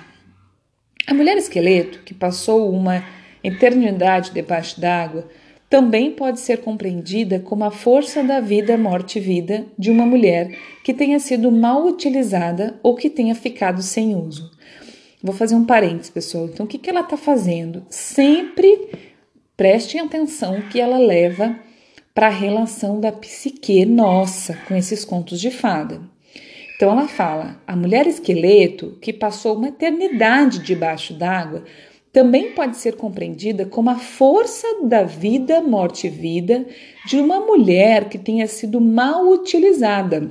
A 1.05 1.13
mulher 1.13 1.37
esqueleto, 1.37 1.99
que 2.03 2.13
passou 2.13 2.69
uma 2.71 3.03
eternidade 3.43 4.31
debaixo 4.31 4.81
d'água, 4.81 5.27
também 5.69 6.11
pode 6.11 6.39
ser 6.39 6.57
compreendida 6.59 7.39
como 7.39 7.63
a 7.63 7.71
força 7.71 8.23
da 8.23 8.39
vida, 8.39 8.77
morte 8.77 9.19
e 9.19 9.21
vida 9.21 9.65
de 9.77 9.91
uma 9.91 10.05
mulher 10.05 10.57
que 10.83 10.93
tenha 10.93 11.19
sido 11.19 11.51
mal 11.51 11.85
utilizada 11.85 12.79
ou 12.81 12.95
que 12.95 13.09
tenha 13.09 13.35
ficado 13.35 13.81
sem 13.81 14.15
uso. 14.15 14.49
Vou 15.21 15.35
fazer 15.35 15.55
um 15.55 15.65
parênteses, 15.65 16.09
pessoal. 16.09 16.45
Então, 16.45 16.65
o 16.65 16.69
que, 16.69 16.89
ela 16.89 17.01
está 17.01 17.17
fazendo? 17.17 17.85
Sempre 17.89 18.89
prestem 19.55 19.99
atenção 20.01 20.61
que 20.69 20.79
ela 20.79 20.97
leva 20.97 21.57
para 22.13 22.27
a 22.27 22.31
relação 22.31 22.99
da 22.99 23.11
psique 23.11 23.85
nossa 23.85 24.57
com 24.67 24.75
esses 24.75 25.03
contos 25.03 25.39
de 25.39 25.51
fada. 25.51 26.01
Então, 26.77 26.91
ela 26.91 27.07
fala: 27.07 27.59
a 27.67 27.75
mulher 27.75 28.07
esqueleto 28.07 28.97
que 29.01 29.11
passou 29.11 29.57
uma 29.57 29.67
eternidade 29.67 30.59
debaixo 30.59 31.13
d'água 31.13 31.63
também 32.13 32.53
pode 32.53 32.77
ser 32.77 32.95
compreendida 32.95 33.65
como 33.65 33.89
a 33.89 33.95
força 33.95 34.65
da 34.83 35.03
vida, 35.03 35.61
morte 35.61 36.07
e 36.07 36.09
vida 36.09 36.65
de 37.05 37.17
uma 37.17 37.39
mulher 37.39 38.07
que 38.09 38.17
tenha 38.17 38.47
sido 38.47 38.79
mal 38.79 39.27
utilizada 39.27 40.29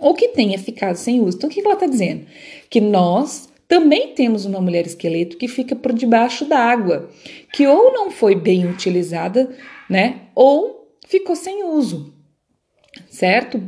ou 0.00 0.14
que 0.14 0.28
tenha 0.28 0.58
ficado 0.58 0.96
sem 0.96 1.20
uso. 1.20 1.36
Então, 1.36 1.50
o 1.50 1.52
que 1.52 1.60
ela 1.60 1.74
está 1.74 1.86
dizendo? 1.86 2.26
Que 2.70 2.80
nós 2.80 3.48
também 3.68 4.14
temos 4.14 4.44
uma 4.44 4.60
mulher 4.60 4.86
esqueleto 4.86 5.36
que 5.36 5.48
fica 5.48 5.74
por 5.74 5.92
debaixo 5.92 6.44
d'água, 6.44 7.08
que 7.52 7.66
ou 7.66 7.92
não 7.92 8.10
foi 8.10 8.34
bem 8.34 8.66
utilizada, 8.66 9.50
né, 9.88 10.22
ou 10.34 10.88
ficou 11.06 11.34
sem 11.36 11.64
uso, 11.64 12.12
certo? 13.12 13.62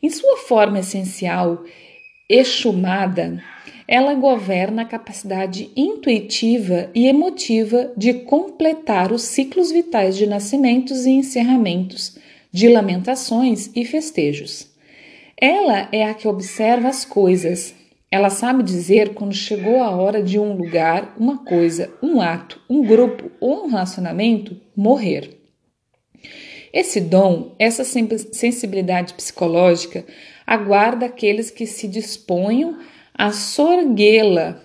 Em 0.00 0.08
sua 0.08 0.36
forma 0.36 0.78
essencial, 0.78 1.64
exumada, 2.28 3.42
ela 3.86 4.14
governa 4.14 4.82
a 4.82 4.86
capacidade 4.86 5.70
intuitiva 5.76 6.90
e 6.94 7.06
emotiva 7.06 7.92
de 7.96 8.14
completar 8.14 9.12
os 9.12 9.22
ciclos 9.22 9.70
vitais 9.70 10.16
de 10.16 10.26
nascimentos 10.26 11.04
e 11.04 11.10
encerramentos, 11.10 12.16
de 12.52 12.68
lamentações 12.68 13.68
e 13.74 13.84
festejos. 13.84 14.72
Ela 15.36 15.88
é 15.90 16.04
a 16.04 16.14
que 16.14 16.28
observa 16.28 16.88
as 16.88 17.04
coisas. 17.04 17.74
Ela 18.10 18.30
sabe 18.30 18.62
dizer 18.62 19.12
quando 19.12 19.34
chegou 19.34 19.82
a 19.82 19.90
hora 19.90 20.22
de 20.22 20.38
um 20.38 20.56
lugar, 20.56 21.14
uma 21.18 21.38
coisa, 21.38 21.92
um 22.00 22.20
ato, 22.20 22.60
um 22.70 22.82
grupo 22.86 23.30
ou 23.40 23.64
um 23.64 23.68
relacionamento 23.68 24.56
morrer. 24.74 25.43
Esse 26.74 27.00
dom, 27.00 27.54
essa 27.56 27.84
sensibilidade 27.84 29.14
psicológica, 29.14 30.04
aguarda 30.44 31.06
aqueles 31.06 31.48
que 31.48 31.66
se 31.66 31.86
disponham 31.86 32.80
a 33.16 33.30
sorguê-la 33.30 34.60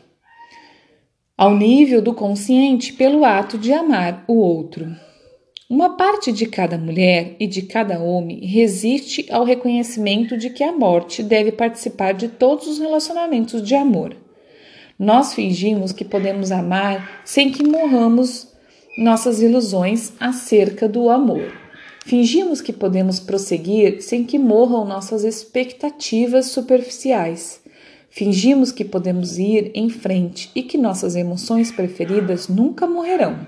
ao 1.37 1.55
nível 1.55 2.01
do 2.01 2.11
consciente 2.11 2.93
pelo 2.93 3.23
ato 3.23 3.59
de 3.59 3.71
amar 3.71 4.25
o 4.27 4.33
outro. 4.33 4.87
Uma 5.69 5.97
parte 5.97 6.31
de 6.31 6.47
cada 6.47 6.79
mulher 6.79 7.35
e 7.39 7.45
de 7.45 7.61
cada 7.61 7.99
homem 7.99 8.43
resiste 8.43 9.27
ao 9.31 9.43
reconhecimento 9.43 10.35
de 10.35 10.49
que 10.49 10.63
a 10.63 10.71
morte 10.71 11.21
deve 11.21 11.51
participar 11.51 12.13
de 12.13 12.27
todos 12.27 12.65
os 12.67 12.79
relacionamentos 12.79 13.61
de 13.61 13.75
amor. 13.75 14.17
Nós 14.97 15.35
fingimos 15.35 15.91
que 15.91 16.03
podemos 16.03 16.51
amar 16.51 17.21
sem 17.23 17.51
que 17.51 17.63
morramos 17.63 18.47
nossas 18.97 19.43
ilusões 19.43 20.11
acerca 20.19 20.89
do 20.89 21.07
amor. 21.07 21.58
Fingimos 22.09 22.59
que 22.59 22.73
podemos 22.73 23.19
prosseguir 23.19 24.01
sem 24.01 24.23
que 24.23 24.39
morram 24.39 24.83
nossas 24.83 25.23
expectativas 25.23 26.47
superficiais. 26.47 27.61
Fingimos 28.09 28.71
que 28.71 28.83
podemos 28.83 29.37
ir 29.37 29.69
em 29.75 29.91
frente 29.91 30.49
e 30.55 30.63
que 30.63 30.75
nossas 30.75 31.15
emoções 31.15 31.71
preferidas 31.71 32.47
nunca 32.47 32.87
morrerão. 32.87 33.45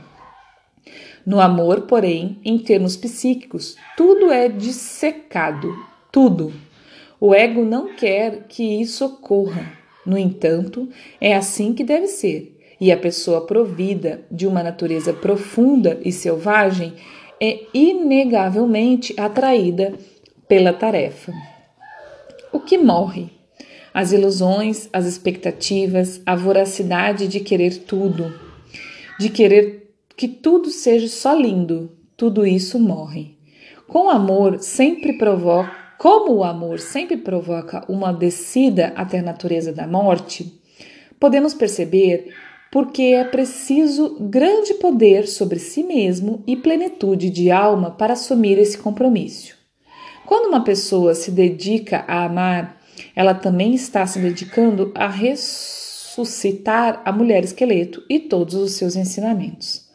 No 1.26 1.42
amor, 1.42 1.88
porém, 1.88 2.38
em 2.46 2.60
termos 2.60 2.96
psíquicos, 2.96 3.76
tudo 3.98 4.32
é 4.32 4.48
dissecado, 4.48 5.74
tudo. 6.12 6.54
O 7.20 7.34
ego 7.34 7.66
não 7.66 7.96
quer 7.96 8.46
que 8.48 8.80
isso 8.80 9.04
ocorra. 9.04 9.74
No 10.06 10.20
entanto, 10.20 10.88
é 11.20 11.36
assim 11.36 11.74
que 11.74 11.84
deve 11.84 12.06
ser, 12.06 12.56
e 12.80 12.92
a 12.92 12.98
pessoa 12.98 13.48
provida 13.48 14.24
de 14.30 14.46
uma 14.46 14.62
natureza 14.62 15.14
profunda 15.14 16.00
e 16.06 16.12
selvagem 16.12 16.94
é 17.42 17.62
inegavelmente 17.74 19.20
atraída 19.20 19.94
pela 20.48 20.72
tarefa. 20.72 21.34
O 22.54 22.60
que 22.60 22.78
morre? 22.78 23.32
As 23.92 24.12
ilusões, 24.12 24.88
as 24.94 25.08
expectativas, 25.08 26.22
a 26.24 26.36
voracidade 26.36 27.28
de 27.28 27.40
querer 27.40 27.80
tudo, 27.80 28.32
de 29.20 29.30
querer 29.30 29.92
que 30.16 30.28
tudo 30.28 30.70
seja 30.70 31.08
só 31.08 31.34
lindo, 31.34 31.92
tudo 32.16 32.46
isso 32.46 32.80
morre. 32.80 33.36
Com 33.88 34.08
amor 34.08 34.60
sempre 34.60 35.14
provoca, 35.14 35.76
como 35.98 36.36
o 36.36 36.44
amor 36.44 36.80
sempre 36.80 37.18
provoca 37.18 37.84
uma 37.90 38.14
descida 38.14 38.94
até 38.96 39.20
a 39.20 39.24
natureza 39.24 39.74
da 39.74 39.88
morte, 39.88 40.62
podemos 41.20 41.54
perceber 41.54 42.34
porque 42.72 43.02
é 43.02 43.24
preciso 43.26 44.18
grande 44.22 44.74
poder 44.76 45.28
sobre 45.28 45.60
si 45.60 45.84
mesmo 45.84 46.42
e 46.48 46.56
plenitude 46.56 47.30
de 47.30 47.52
alma 47.52 47.92
para 47.92 48.14
assumir 48.14 48.58
esse 48.58 48.78
compromisso. 48.78 49.56
Quando 50.26 50.48
uma 50.48 50.64
pessoa 50.64 51.14
se 51.14 51.32
dedica 51.32 52.06
a 52.08 52.24
amar, 52.24 52.82
ela 53.14 53.34
também 53.34 53.74
está 53.74 54.08
se 54.08 54.20
dedicando 54.20 54.92
a 54.96 55.10
ressuscitar 55.10 57.02
a 57.04 57.12
mulher 57.12 57.44
esqueleto 57.44 58.02
e 58.10 58.20
todos 58.20 58.54
os 58.56 58.72
seus 58.74 58.96
ensinamentos. 58.96 59.90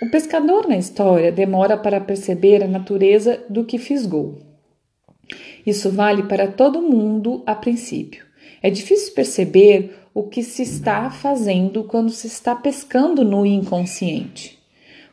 O 0.00 0.08
pescador 0.08 0.66
na 0.66 0.78
história 0.78 1.30
demora 1.30 1.76
para 1.76 2.00
perceber 2.00 2.62
a 2.62 2.68
natureza 2.68 3.44
do 3.50 3.64
que 3.64 3.76
fisgou. 3.76 4.38
Isso 5.66 5.90
vale 5.90 6.22
para 6.22 6.46
todo 6.46 6.80
mundo 6.80 7.42
a 7.44 7.54
princípio. 7.54 8.24
É 8.62 8.70
difícil 8.70 9.12
perceber 9.12 9.97
o 10.14 10.22
que 10.24 10.42
se 10.42 10.62
está 10.62 11.10
fazendo 11.10 11.84
quando 11.84 12.10
se 12.10 12.26
está 12.26 12.54
pescando 12.54 13.24
no 13.24 13.44
inconsciente. 13.44 14.58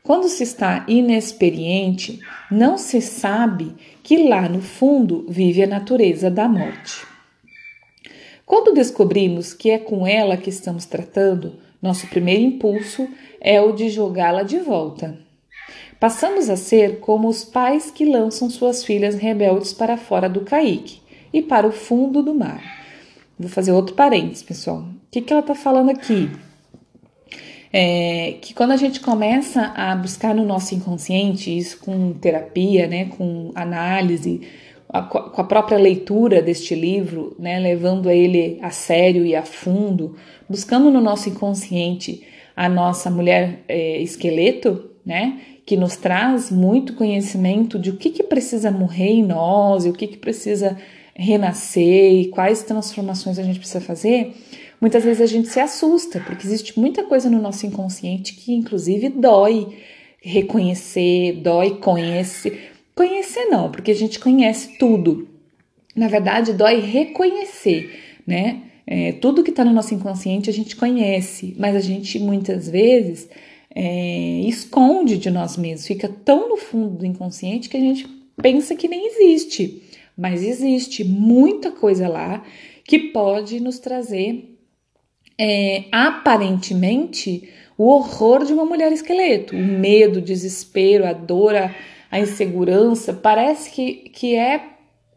Quando 0.01 0.29
se 0.29 0.43
está 0.43 0.85
inexperiente, 0.87 2.19
não 2.51 2.77
se 2.77 3.01
sabe 3.01 3.75
que 4.03 4.27
lá 4.27 4.47
no 4.47 4.61
fundo 4.61 5.25
vive 5.27 5.63
a 5.63 5.67
natureza 5.67 6.29
da 6.29 6.47
morte. 6.47 7.05
Quando 8.45 8.73
descobrimos 8.73 9.53
que 9.53 9.71
é 9.71 9.79
com 9.79 10.05
ela 10.05 10.37
que 10.37 10.49
estamos 10.49 10.85
tratando, 10.85 11.55
nosso 11.81 12.07
primeiro 12.07 12.43
impulso 12.43 13.07
é 13.41 13.59
o 13.59 13.71
de 13.71 13.89
jogá-la 13.89 14.43
de 14.43 14.59
volta. 14.59 15.17
Passamos 15.99 16.49
a 16.49 16.55
ser 16.55 16.99
como 16.99 17.27
os 17.27 17.43
pais 17.43 17.89
que 17.89 18.05
lançam 18.05 18.49
suas 18.49 18.83
filhas 18.83 19.15
rebeldes 19.15 19.73
para 19.73 19.97
fora 19.97 20.29
do 20.29 20.41
caique 20.41 20.99
e 21.33 21.41
para 21.41 21.65
o 21.65 21.71
fundo 21.71 22.21
do 22.21 22.35
mar 22.35 22.84
Vou 23.37 23.49
fazer 23.49 23.71
outro 23.71 23.95
parênteses, 23.95 24.43
pessoal. 24.43 24.79
O 24.79 25.11
que, 25.11 25.21
que 25.21 25.31
ela 25.31 25.41
está 25.41 25.53
falando 25.53 25.89
aqui? 25.89 26.29
É, 27.71 28.37
que 28.41 28.53
quando 28.53 28.71
a 28.71 28.77
gente 28.77 29.01
começa 29.01 29.73
a 29.75 29.93
buscar 29.95 30.33
no 30.33 30.45
nosso 30.45 30.73
inconsciente, 30.73 31.55
isso 31.55 31.79
com 31.79 32.13
terapia, 32.13 32.87
né, 32.87 33.05
com 33.05 33.51
análise, 33.53 34.41
a, 34.87 35.01
com 35.01 35.41
a 35.41 35.43
própria 35.43 35.77
leitura 35.77 36.41
deste 36.41 36.73
livro, 36.73 37.35
né, 37.37 37.59
levando 37.59 38.09
ele 38.09 38.57
a 38.61 38.69
sério 38.69 39.25
e 39.25 39.35
a 39.35 39.43
fundo, 39.43 40.15
buscando 40.49 40.89
no 40.89 41.01
nosso 41.01 41.27
inconsciente 41.27 42.25
a 42.55 42.69
nossa 42.69 43.09
mulher 43.11 43.63
é, 43.67 43.99
esqueleto, 44.01 44.91
né, 45.05 45.41
que 45.65 45.75
nos 45.75 45.97
traz 45.97 46.49
muito 46.49 46.93
conhecimento 46.93 47.77
de 47.77 47.89
o 47.89 47.97
que, 47.97 48.09
que 48.09 48.23
precisa 48.23 48.71
morrer 48.71 49.09
em 49.09 49.23
nós 49.23 49.85
e 49.85 49.89
o 49.89 49.93
que, 49.93 50.07
que 50.07 50.17
precisa 50.17 50.77
renascer 51.15 52.13
e 52.13 52.27
quais 52.27 52.63
transformações 52.63 53.39
a 53.39 53.43
gente 53.43 53.59
precisa 53.59 53.79
fazer, 53.79 54.33
muitas 54.81 55.03
vezes 55.03 55.21
a 55.21 55.25
gente 55.25 55.47
se 55.47 55.59
assusta, 55.59 56.19
porque 56.19 56.45
existe 56.45 56.77
muita 56.77 57.03
coisa 57.03 57.29
no 57.29 57.41
nosso 57.41 57.65
inconsciente 57.65 58.33
que, 58.33 58.53
inclusive, 58.53 59.09
dói 59.09 59.67
reconhecer, 60.21 61.33
dói 61.41 61.77
conhecer. 61.77 62.71
Conhecer 62.93 63.45
não, 63.45 63.71
porque 63.71 63.91
a 63.91 63.95
gente 63.95 64.19
conhece 64.19 64.77
tudo. 64.77 65.27
Na 65.95 66.07
verdade, 66.07 66.53
dói 66.53 66.81
reconhecer, 66.81 68.19
né? 68.27 68.61
É, 68.87 69.13
tudo 69.13 69.43
que 69.43 69.49
está 69.49 69.65
no 69.65 69.73
nosso 69.73 69.95
inconsciente 69.95 70.49
a 70.49 70.53
gente 70.53 70.75
conhece, 70.75 71.55
mas 71.57 71.75
a 71.75 71.79
gente 71.79 72.19
muitas 72.19 72.69
vezes 72.69 73.27
é, 73.73 74.41
esconde 74.41 75.17
de 75.17 75.31
nós 75.31 75.57
mesmos, 75.57 75.87
fica 75.87 76.07
tão 76.07 76.49
no 76.49 76.57
fundo 76.57 76.97
do 76.97 77.05
inconsciente 77.05 77.67
que 77.67 77.77
a 77.77 77.79
gente 77.79 78.07
pensa 78.39 78.75
que 78.75 78.87
nem 78.87 79.07
existe 79.07 79.81
mas 80.17 80.43
existe 80.43 81.03
muita 81.03 81.71
coisa 81.71 82.07
lá 82.07 82.43
que 82.83 82.99
pode 82.99 83.59
nos 83.59 83.79
trazer 83.79 84.57
é, 85.37 85.85
aparentemente 85.91 87.49
o 87.77 87.89
horror 87.89 88.45
de 88.45 88.53
uma 88.53 88.65
mulher 88.65 88.91
esqueleto, 88.91 89.55
o 89.55 89.59
medo, 89.59 90.19
o 90.19 90.21
desespero, 90.21 91.05
a 91.05 91.13
dor, 91.13 91.55
a, 91.55 91.75
a 92.09 92.19
insegurança, 92.19 93.13
parece 93.13 93.69
que, 93.69 94.09
que 94.09 94.35
é 94.35 94.61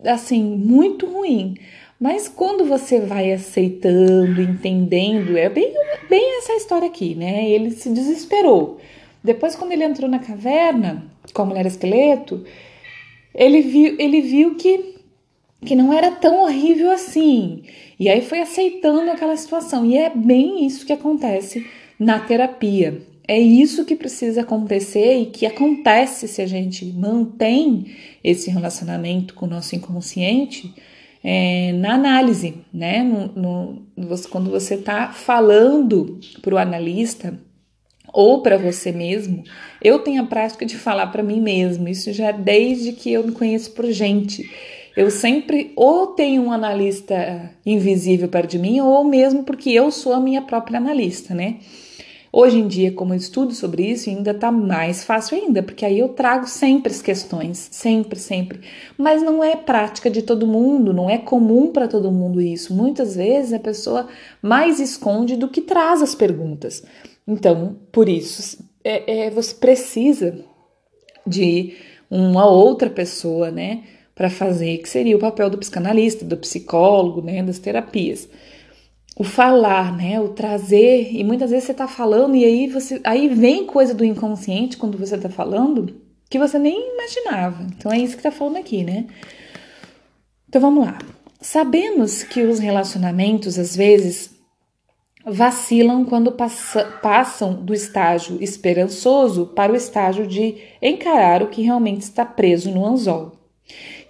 assim 0.04 0.42
muito 0.42 1.06
ruim. 1.06 1.56
Mas 2.00 2.28
quando 2.28 2.64
você 2.64 3.00
vai 3.00 3.32
aceitando, 3.32 4.40
entendendo, 4.40 5.36
é 5.36 5.48
bem, 5.48 5.72
bem 6.08 6.38
essa 6.38 6.52
história 6.54 6.88
aqui, 6.88 7.14
né? 7.14 7.48
Ele 7.48 7.72
se 7.72 7.90
desesperou. 7.90 8.78
Depois, 9.22 9.56
quando 9.56 9.72
ele 9.72 9.84
entrou 9.84 10.08
na 10.08 10.20
caverna 10.20 11.04
com 11.34 11.42
a 11.42 11.44
mulher 11.44 11.66
esqueleto, 11.66 12.44
ele 13.38 13.62
viu, 13.62 13.94
ele 13.98 14.20
viu 14.20 14.56
que, 14.56 14.96
que 15.64 15.76
não 15.76 15.92
era 15.92 16.10
tão 16.10 16.42
horrível 16.42 16.90
assim. 16.90 17.62
E 17.98 18.08
aí 18.08 18.20
foi 18.20 18.40
aceitando 18.40 19.10
aquela 19.10 19.36
situação. 19.36 19.86
E 19.86 19.96
é 19.96 20.10
bem 20.10 20.66
isso 20.66 20.84
que 20.84 20.92
acontece 20.92 21.64
na 21.98 22.18
terapia. 22.18 23.00
É 23.26 23.38
isso 23.38 23.84
que 23.84 23.94
precisa 23.94 24.40
acontecer 24.40 25.20
e 25.20 25.26
que 25.26 25.46
acontece 25.46 26.26
se 26.26 26.42
a 26.42 26.46
gente 26.46 26.84
mantém 26.86 27.86
esse 28.24 28.50
relacionamento 28.50 29.34
com 29.34 29.46
o 29.46 29.50
nosso 29.50 29.76
inconsciente 29.76 30.74
é, 31.22 31.72
na 31.72 31.94
análise, 31.94 32.54
né? 32.72 33.02
No, 33.02 33.82
no, 33.96 34.18
quando 34.30 34.50
você 34.50 34.74
está 34.74 35.12
falando 35.12 36.18
para 36.40 36.54
o 36.54 36.58
analista 36.58 37.38
ou 38.18 38.42
para 38.42 38.58
você 38.58 38.90
mesmo, 38.90 39.44
eu 39.80 40.00
tenho 40.00 40.20
a 40.20 40.26
prática 40.26 40.66
de 40.66 40.76
falar 40.76 41.06
para 41.06 41.22
mim 41.22 41.40
mesmo. 41.40 41.86
Isso 41.88 42.12
já 42.12 42.30
é 42.30 42.32
desde 42.32 42.90
que 42.90 43.12
eu 43.12 43.22
me 43.22 43.30
conheço 43.30 43.70
por 43.70 43.86
gente. 43.92 44.50
Eu 44.96 45.08
sempre 45.08 45.72
ou 45.76 46.08
tenho 46.08 46.42
um 46.42 46.50
analista 46.50 47.48
invisível 47.64 48.26
perto 48.26 48.50
de 48.50 48.58
mim, 48.58 48.80
ou 48.80 49.04
mesmo 49.04 49.44
porque 49.44 49.70
eu 49.70 49.92
sou 49.92 50.12
a 50.12 50.18
minha 50.18 50.42
própria 50.42 50.78
analista, 50.78 51.32
né? 51.32 51.58
Hoje 52.32 52.58
em 52.58 52.66
dia, 52.66 52.90
como 52.90 53.14
eu 53.14 53.16
estudo 53.16 53.54
sobre 53.54 53.84
isso, 53.84 54.10
ainda 54.10 54.34
tá 54.34 54.50
mais 54.50 55.04
fácil 55.04 55.38
ainda, 55.38 55.62
porque 55.62 55.86
aí 55.86 56.00
eu 56.00 56.08
trago 56.08 56.48
sempre 56.48 56.92
as 56.92 57.00
questões, 57.00 57.68
sempre, 57.70 58.18
sempre. 58.18 58.62
Mas 58.98 59.22
não 59.22 59.44
é 59.44 59.54
prática 59.54 60.10
de 60.10 60.22
todo 60.22 60.44
mundo, 60.44 60.92
não 60.92 61.08
é 61.08 61.18
comum 61.18 61.70
para 61.70 61.86
todo 61.86 62.10
mundo 62.10 62.40
isso. 62.40 62.74
Muitas 62.74 63.14
vezes 63.14 63.52
a 63.52 63.60
pessoa 63.60 64.08
mais 64.42 64.80
esconde 64.80 65.36
do 65.36 65.48
que 65.48 65.60
traz 65.60 66.02
as 66.02 66.16
perguntas. 66.16 66.82
Então, 67.28 67.76
por 67.92 68.08
isso, 68.08 68.64
é, 68.82 69.26
é, 69.26 69.30
você 69.30 69.54
precisa 69.54 70.42
de 71.26 71.74
uma 72.10 72.46
outra 72.46 72.88
pessoa, 72.88 73.50
né, 73.50 73.82
para 74.14 74.30
fazer, 74.30 74.78
que 74.78 74.88
seria 74.88 75.14
o 75.14 75.20
papel 75.20 75.50
do 75.50 75.58
psicanalista, 75.58 76.24
do 76.24 76.38
psicólogo, 76.38 77.20
né, 77.20 77.42
das 77.42 77.58
terapias. 77.58 78.26
O 79.14 79.22
falar, 79.22 79.94
né, 79.94 80.18
o 80.18 80.30
trazer, 80.30 81.10
e 81.12 81.22
muitas 81.22 81.50
vezes 81.50 81.66
você 81.66 81.72
está 81.72 81.86
falando 81.86 82.34
e 82.34 82.46
aí 82.46 82.66
você, 82.66 82.98
aí 83.04 83.28
vem 83.28 83.66
coisa 83.66 83.92
do 83.92 84.06
inconsciente 84.06 84.78
quando 84.78 84.96
você 84.96 85.16
está 85.16 85.28
falando 85.28 86.00
que 86.30 86.38
você 86.38 86.58
nem 86.58 86.94
imaginava. 86.94 87.62
Então 87.76 87.92
é 87.92 87.98
isso 87.98 88.14
que 88.14 88.20
está 88.20 88.30
falando 88.30 88.56
aqui, 88.56 88.84
né? 88.84 89.06
Então 90.48 90.62
vamos 90.62 90.86
lá. 90.86 90.98
Sabemos 91.40 92.22
que 92.22 92.42
os 92.42 92.58
relacionamentos 92.58 93.58
às 93.58 93.76
vezes 93.76 94.37
vacilam 95.30 96.04
quando 96.04 96.32
passa, 96.32 96.84
passam 97.02 97.54
do 97.54 97.74
estágio 97.74 98.38
esperançoso 98.40 99.46
para 99.46 99.72
o 99.72 99.76
estágio 99.76 100.26
de 100.26 100.56
encarar 100.80 101.42
o 101.42 101.48
que 101.48 101.62
realmente 101.62 102.02
está 102.02 102.24
preso 102.24 102.70
no 102.70 102.84
anzol. 102.84 103.32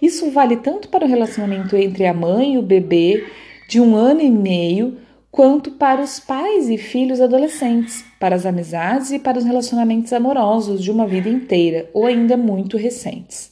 Isso 0.01 0.31
vale 0.31 0.57
tanto 0.57 0.89
para 0.89 1.05
o 1.05 1.07
relacionamento 1.07 1.75
entre 1.75 2.05
a 2.05 2.13
mãe 2.13 2.53
e 2.53 2.57
o 2.57 2.61
bebê 2.61 3.25
de 3.67 3.79
um 3.79 3.95
ano 3.95 4.21
e 4.21 4.29
meio, 4.29 4.97
quanto 5.29 5.71
para 5.71 6.01
os 6.01 6.19
pais 6.19 6.69
e 6.69 6.77
filhos 6.77 7.21
adolescentes, 7.21 8.03
para 8.19 8.35
as 8.35 8.45
amizades 8.45 9.11
e 9.11 9.19
para 9.19 9.37
os 9.37 9.45
relacionamentos 9.45 10.11
amorosos 10.13 10.81
de 10.81 10.89
uma 10.89 11.05
vida 11.05 11.29
inteira 11.29 11.89
ou 11.93 12.05
ainda 12.05 12.35
muito 12.35 12.77
recentes. 12.77 13.51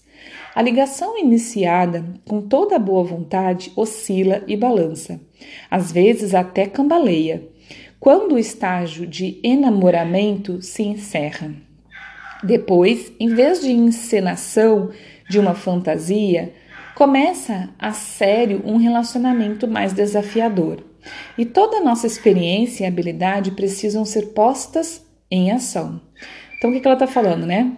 A 0.55 0.61
ligação 0.61 1.19
iniciada 1.19 2.03
com 2.27 2.41
toda 2.41 2.77
a 2.77 2.79
boa 2.79 3.03
vontade 3.03 3.71
oscila 3.75 4.43
e 4.47 4.57
balança, 4.57 5.21
às 5.69 5.91
vezes 5.91 6.33
até 6.33 6.65
cambaleia 6.65 7.47
quando 7.99 8.35
o 8.35 8.39
estágio 8.39 9.07
de 9.07 9.39
enamoramento 9.43 10.61
se 10.61 10.83
encerra. 10.83 11.51
Depois, 12.43 13.11
em 13.19 13.29
vez 13.33 13.61
de 13.61 13.71
encenação 13.71 14.91
de 15.29 15.39
uma 15.39 15.55
fantasia, 15.55 16.53
começa 16.95 17.69
a 17.77 17.91
sério 17.91 18.61
um 18.63 18.77
relacionamento 18.77 19.67
mais 19.67 19.93
desafiador. 19.93 20.83
E 21.37 21.45
toda 21.45 21.77
a 21.77 21.83
nossa 21.83 22.05
experiência 22.05 22.83
e 22.83 22.87
habilidade 22.87 23.51
precisam 23.51 24.05
ser 24.05 24.27
postas 24.27 25.05
em 25.29 25.51
ação. 25.51 26.01
Então, 26.57 26.69
o 26.69 26.73
que 26.79 26.85
ela 26.85 26.95
está 26.95 27.07
falando, 27.07 27.45
né? 27.45 27.77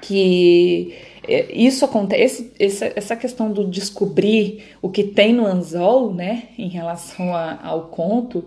Que 0.00 0.94
é, 1.26 1.52
isso 1.54 1.84
acontece, 1.84 2.52
essa 2.58 3.14
questão 3.14 3.52
do 3.52 3.68
descobrir 3.68 4.76
o 4.80 4.88
que 4.88 5.04
tem 5.04 5.32
no 5.32 5.46
anzol, 5.46 6.12
né, 6.12 6.48
em 6.58 6.68
relação 6.68 7.34
a, 7.34 7.60
ao 7.62 7.88
conto, 7.88 8.44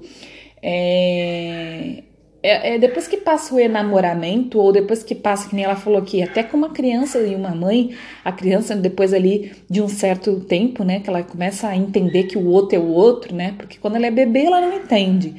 é, 0.67 2.03
é, 2.41 2.73
é, 2.73 2.79
depois 2.79 3.07
que 3.07 3.17
passa 3.17 3.53
o 3.53 3.59
enamoramento, 3.59 4.59
ou 4.59 4.71
depois 4.71 5.03
que 5.03 5.13
passa, 5.13 5.47
que 5.47 5.55
nem 5.55 5.63
ela 5.63 5.75
falou 5.75 5.99
aqui, 5.99 6.23
até 6.23 6.41
com 6.41 6.57
uma 6.57 6.71
criança 6.71 7.19
e 7.19 7.35
uma 7.35 7.53
mãe, 7.53 7.95
a 8.23 8.31
criança 8.31 8.75
depois 8.75 9.13
ali 9.13 9.51
de 9.69 9.79
um 9.79 9.87
certo 9.87 10.39
tempo, 10.39 10.83
né, 10.83 11.01
que 11.01 11.09
ela 11.09 11.21
começa 11.21 11.67
a 11.67 11.77
entender 11.77 12.23
que 12.23 12.35
o 12.35 12.47
outro 12.47 12.75
é 12.77 12.79
o 12.79 12.87
outro, 12.87 13.35
né, 13.35 13.53
porque 13.55 13.77
quando 13.77 13.97
ela 13.97 14.07
é 14.07 14.11
bebê 14.11 14.45
ela 14.45 14.59
não 14.59 14.73
entende. 14.73 15.35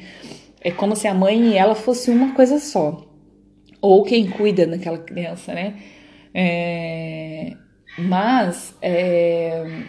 É 0.61 0.71
como 0.71 0.95
se 0.95 1.09
a 1.09 1.13
mãe 1.13 1.49
e 1.49 1.57
ela 1.57 1.75
fosse 1.75 2.09
uma 2.09 2.33
coisa 2.33 2.57
só. 2.57 3.05
Ou 3.81 4.03
quem 4.03 4.29
cuida 4.29 4.65
daquela 4.65 4.97
criança, 4.97 5.53
né? 5.53 5.75
É, 6.33 7.53
mas 7.97 8.75
é, 8.81 9.83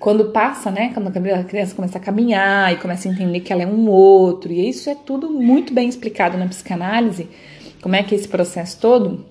quando 0.00 0.30
passa, 0.30 0.70
né? 0.70 0.90
Quando 0.94 1.08
a 1.08 1.44
criança 1.44 1.74
começa 1.74 1.98
a 1.98 2.00
caminhar 2.00 2.72
e 2.72 2.78
começa 2.78 3.06
a 3.06 3.12
entender 3.12 3.40
que 3.40 3.52
ela 3.52 3.62
é 3.62 3.66
um 3.66 3.88
outro, 3.88 4.50
e 4.50 4.68
isso 4.68 4.88
é 4.88 4.94
tudo 4.94 5.30
muito 5.30 5.74
bem 5.74 5.88
explicado 5.88 6.38
na 6.38 6.48
psicanálise, 6.48 7.28
como 7.82 7.94
é 7.94 8.02
que 8.02 8.14
é 8.14 8.18
esse 8.18 8.26
processo 8.26 8.80
todo. 8.80 9.26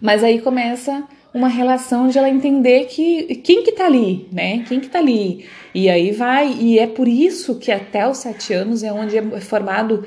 Mas 0.00 0.24
aí 0.24 0.40
começa 0.40 1.04
uma 1.32 1.48
relação 1.48 2.08
de 2.08 2.16
ela 2.16 2.30
entender 2.30 2.86
que 2.86 3.36
quem 3.36 3.62
que 3.62 3.72
tá 3.72 3.84
ali, 3.84 4.26
né? 4.32 4.64
Quem 4.66 4.80
que 4.80 4.88
tá 4.88 4.98
ali? 4.98 5.44
E 5.74 5.90
aí 5.90 6.10
vai, 6.10 6.54
e 6.54 6.78
é 6.78 6.86
por 6.86 7.06
isso 7.06 7.58
que 7.58 7.70
até 7.70 8.08
os 8.08 8.16
sete 8.16 8.54
anos 8.54 8.82
é 8.82 8.90
onde 8.90 9.18
é 9.18 9.40
formado 9.40 10.04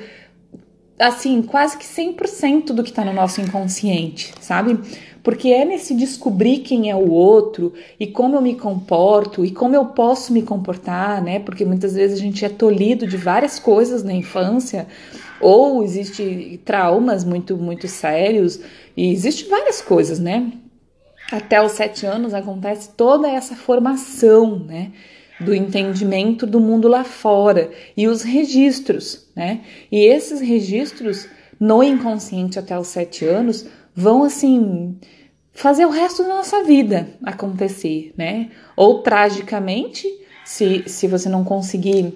assim, 0.98 1.40
quase 1.40 1.78
que 1.78 1.84
100% 1.84 2.72
do 2.72 2.82
que 2.82 2.92
tá 2.92 3.04
no 3.04 3.12
nosso 3.12 3.40
inconsciente, 3.40 4.34
sabe? 4.40 4.78
Porque 5.22 5.48
é 5.48 5.64
nesse 5.64 5.94
descobrir 5.94 6.58
quem 6.58 6.90
é 6.90 6.94
o 6.94 7.10
outro 7.10 7.74
e 7.98 8.06
como 8.06 8.36
eu 8.36 8.40
me 8.40 8.54
comporto 8.54 9.44
e 9.44 9.50
como 9.50 9.74
eu 9.74 9.86
posso 9.86 10.32
me 10.32 10.42
comportar, 10.42 11.22
né? 11.22 11.38
Porque 11.38 11.64
muitas 11.64 11.94
vezes 11.94 12.18
a 12.18 12.22
gente 12.22 12.44
é 12.44 12.48
tolhido 12.48 13.06
de 13.06 13.16
várias 13.16 13.58
coisas 13.58 14.02
na 14.02 14.12
infância 14.12 14.86
ou 15.40 15.82
existe 15.82 16.60
traumas 16.64 17.24
muito 17.24 17.56
muito 17.56 17.86
sérios 17.86 18.60
e 18.96 19.12
existe 19.12 19.44
várias 19.48 19.80
coisas, 19.80 20.18
né? 20.18 20.52
Até 21.30 21.62
os 21.62 21.72
sete 21.72 22.06
anos 22.06 22.34
acontece 22.34 22.90
toda 22.96 23.28
essa 23.28 23.54
formação, 23.54 24.58
né? 24.58 24.90
do 25.40 25.54
entendimento 25.54 26.46
do 26.46 26.60
mundo 26.60 26.86
lá 26.86 27.02
fora 27.02 27.70
e 27.96 28.06
os 28.06 28.22
registros, 28.22 29.26
né? 29.34 29.62
E 29.90 30.04
esses 30.04 30.40
registros 30.40 31.26
no 31.58 31.82
inconsciente 31.82 32.58
até 32.58 32.78
os 32.78 32.88
sete 32.88 33.24
anos 33.24 33.66
vão 33.94 34.24
assim 34.24 34.96
fazer 35.52 35.84
o 35.84 35.90
resto 35.90 36.22
da 36.22 36.28
nossa 36.30 36.62
vida 36.64 37.08
acontecer, 37.22 38.12
né? 38.16 38.50
Ou 38.76 39.02
tragicamente, 39.02 40.06
se, 40.44 40.84
se 40.86 41.06
você 41.06 41.28
não 41.28 41.44
conseguir 41.44 42.14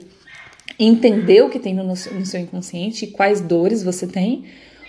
entender 0.79 1.43
o 1.43 1.51
que 1.51 1.59
tem 1.59 1.75
no, 1.75 1.85
no 1.85 1.97
seu 1.97 2.41
inconsciente 2.41 3.05
e 3.05 3.11
quais 3.11 3.41
dores 3.41 3.83
você 3.83 4.07
tem, 4.07 4.45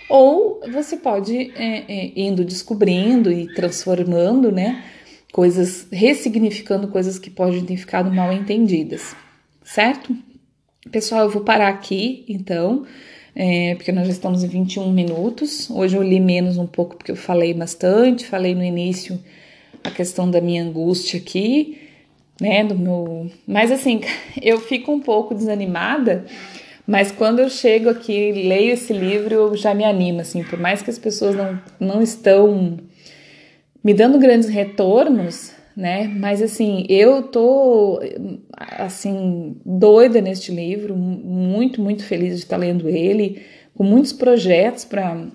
ou 0.08 0.60
você 0.72 0.96
pode 0.96 1.52
é, 1.54 1.84
é, 1.88 2.12
indo 2.16 2.44
descobrindo 2.44 3.30
e 3.30 3.52
transformando, 3.54 4.50
né? 4.52 4.84
Coisas, 5.32 5.86
ressignificando 5.92 6.88
coisas 6.88 7.18
que 7.18 7.28
podem 7.28 7.64
ter 7.64 7.76
ficado 7.76 8.10
mal 8.10 8.32
entendidas, 8.32 9.14
certo? 9.62 10.16
Pessoal, 10.90 11.24
eu 11.24 11.30
vou 11.30 11.42
parar 11.42 11.68
aqui 11.68 12.24
então 12.28 12.86
é, 13.38 13.74
porque 13.74 13.92
nós 13.92 14.06
já 14.06 14.12
estamos 14.12 14.42
em 14.42 14.48
21 14.48 14.90
minutos. 14.90 15.68
Hoje 15.68 15.94
eu 15.94 16.02
li 16.02 16.18
menos 16.18 16.56
um 16.56 16.66
pouco 16.66 16.96
porque 16.96 17.12
eu 17.12 17.16
falei 17.16 17.52
bastante, 17.52 18.24
falei 18.24 18.54
no 18.54 18.64
início 18.64 19.20
a 19.84 19.90
questão 19.90 20.30
da 20.30 20.40
minha 20.40 20.64
angústia 20.64 21.20
aqui, 21.20 21.78
né, 22.40 22.64
do 22.64 22.76
meu... 22.76 23.30
Mas 23.46 23.70
assim, 23.70 24.00
eu 24.40 24.58
fico 24.58 24.90
um 24.90 25.00
pouco 25.00 25.34
desanimada, 25.34 26.24
mas 26.86 27.12
quando 27.12 27.40
eu 27.40 27.50
chego 27.50 27.90
aqui 27.90 28.30
e 28.30 28.48
leio 28.48 28.72
esse 28.72 28.94
livro, 28.94 29.34
eu 29.34 29.56
já 29.56 29.74
me 29.74 29.84
animo, 29.84 30.22
assim, 30.22 30.42
por 30.42 30.58
mais 30.58 30.80
que 30.80 30.88
as 30.88 30.98
pessoas 30.98 31.36
não, 31.36 31.60
não 31.78 32.02
estão 32.02 32.78
me 33.84 33.92
dando 33.92 34.18
grandes 34.18 34.48
retornos, 34.48 35.52
né? 35.76 36.08
Mas 36.08 36.40
assim, 36.40 36.86
eu 36.88 37.24
tô 37.24 38.00
assim 38.56 39.56
doida 39.64 40.20
neste 40.20 40.50
livro, 40.50 40.96
muito, 40.96 41.80
muito 41.80 42.04
feliz 42.04 42.36
de 42.36 42.44
estar 42.44 42.56
lendo 42.56 42.88
ele, 42.88 43.42
com 43.74 43.84
muitos 43.84 44.12
projetos 44.12 44.84
para 44.84 45.26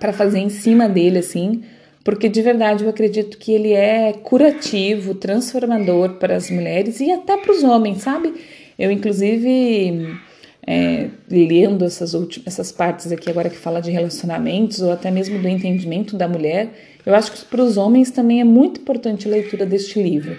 para 0.00 0.12
fazer 0.12 0.40
em 0.40 0.48
cima 0.48 0.88
dele 0.88 1.18
assim, 1.18 1.62
porque 2.04 2.28
de 2.28 2.42
verdade 2.42 2.84
eu 2.84 2.90
acredito 2.90 3.38
que 3.38 3.52
ele 3.52 3.72
é 3.72 4.12
curativo, 4.12 5.14
transformador 5.14 6.14
para 6.14 6.36
as 6.36 6.50
mulheres 6.50 7.00
e 7.00 7.10
até 7.10 7.36
para 7.36 7.52
os 7.52 7.62
homens, 7.64 8.02
sabe? 8.02 8.34
Eu 8.78 8.90
inclusive 8.90 10.18
é, 10.66 11.08
lendo 11.30 11.84
essas 11.84 12.12
últimas 12.14 12.46
essas 12.46 12.72
partes 12.72 13.10
aqui 13.10 13.30
agora 13.30 13.48
que 13.48 13.56
fala 13.56 13.80
de 13.80 13.90
relacionamentos 13.90 14.80
ou 14.82 14.92
até 14.92 15.10
mesmo 15.10 15.38
do 15.38 15.48
entendimento 15.48 16.16
da 16.16 16.28
mulher, 16.28 16.68
eu 17.06 17.14
acho 17.14 17.32
que 17.32 17.44
para 17.44 17.62
os 17.62 17.76
homens 17.76 18.10
também 18.10 18.40
é 18.40 18.44
muito 18.44 18.80
importante 18.80 19.26
a 19.26 19.30
leitura 19.30 19.64
deste 19.64 20.02
livro, 20.02 20.36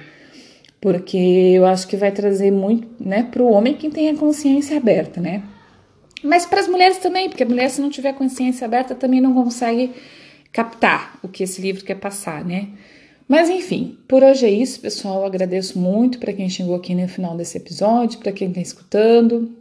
porque 0.79 1.17
eu 1.17 1.65
acho 1.65 1.87
que 1.87 1.97
vai 1.97 2.11
trazer 2.11 2.51
muito, 2.51 2.87
né, 2.99 3.23
para 3.23 3.41
o 3.41 3.51
homem 3.51 3.73
quem 3.73 3.89
tem 3.89 4.09
a 4.09 4.15
consciência 4.15 4.77
aberta, 4.77 5.19
né? 5.19 5.43
Mas 6.23 6.45
para 6.45 6.59
as 6.59 6.67
mulheres 6.67 6.97
também, 6.97 7.29
porque 7.29 7.43
a 7.43 7.47
mulher 7.47 7.69
se 7.69 7.81
não 7.81 7.89
tiver 7.89 8.13
consciência 8.13 8.65
aberta 8.65 8.95
também 8.95 9.21
não 9.21 9.33
consegue 9.33 9.91
captar 10.51 11.19
o 11.21 11.27
que 11.27 11.43
esse 11.43 11.61
livro 11.61 11.83
quer 11.83 11.95
passar, 11.95 12.43
né? 12.43 12.69
Mas 13.27 13.49
enfim, 13.49 13.97
por 14.07 14.23
hoje 14.23 14.45
é 14.45 14.49
isso, 14.49 14.79
pessoal. 14.79 15.21
Eu 15.21 15.25
agradeço 15.25 15.77
muito 15.77 16.17
para 16.17 16.31
quem 16.31 16.49
chegou 16.49 16.75
aqui 16.75 16.95
no 16.95 17.07
final 17.07 17.35
desse 17.35 17.57
episódio, 17.57 18.19
para 18.19 18.31
quem 18.31 18.47
está 18.47 18.61
escutando. 18.61 19.51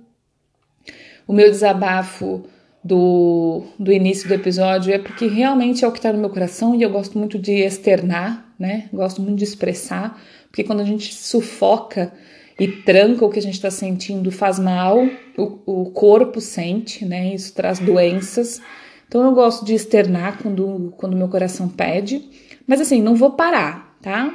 O 1.26 1.32
meu 1.32 1.50
desabafo 1.50 2.44
do, 2.82 3.64
do 3.78 3.92
início 3.92 4.28
do 4.28 4.34
episódio 4.34 4.94
é 4.94 4.98
porque 4.98 5.26
realmente 5.26 5.84
é 5.84 5.88
o 5.88 5.92
que 5.92 5.98
está 5.98 6.12
no 6.12 6.20
meu 6.20 6.30
coração 6.30 6.74
e 6.74 6.82
eu 6.82 6.90
gosto 6.90 7.18
muito 7.18 7.36
de 7.38 7.52
externar, 7.54 8.45
né? 8.58 8.88
Gosto 8.92 9.20
muito 9.20 9.38
de 9.38 9.44
expressar, 9.44 10.20
porque 10.48 10.64
quando 10.64 10.80
a 10.80 10.84
gente 10.84 11.14
sufoca 11.14 12.12
e 12.58 12.68
tranca 12.68 13.24
o 13.24 13.30
que 13.30 13.38
a 13.38 13.42
gente 13.42 13.54
está 13.54 13.70
sentindo 13.70 14.30
faz 14.30 14.58
mal, 14.58 14.98
o, 15.36 15.58
o 15.66 15.90
corpo 15.90 16.40
sente, 16.40 17.04
né? 17.04 17.34
Isso 17.34 17.54
traz 17.54 17.78
doenças. 17.78 18.60
Então 19.08 19.24
eu 19.24 19.32
gosto 19.32 19.64
de 19.64 19.74
externar 19.74 20.38
quando 20.42 20.94
quando 20.96 21.16
meu 21.16 21.28
coração 21.28 21.68
pede, 21.68 22.28
mas 22.66 22.80
assim 22.80 23.02
não 23.02 23.14
vou 23.14 23.32
parar, 23.32 23.96
tá? 24.00 24.34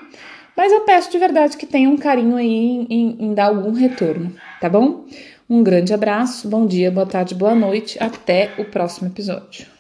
Mas 0.56 0.72
eu 0.72 0.82
peço 0.82 1.10
de 1.12 1.18
verdade 1.18 1.58
que 1.58 1.66
tenha 1.66 1.90
um 1.90 1.98
carinho 1.98 2.36
aí 2.36 2.48
em, 2.48 2.88
em, 2.90 3.18
em 3.20 3.34
dar 3.34 3.46
algum 3.46 3.72
retorno, 3.72 4.34
tá 4.60 4.70
bom? 4.70 5.06
Um 5.50 5.64
grande 5.64 5.94
abraço, 5.94 6.48
bom 6.48 6.66
dia, 6.66 6.92
boa 6.92 7.06
tarde, 7.06 7.36
boa 7.36 7.56
noite, 7.56 7.98
até 8.02 8.52
o 8.58 8.66
próximo 8.66 9.08
episódio. 9.08 9.72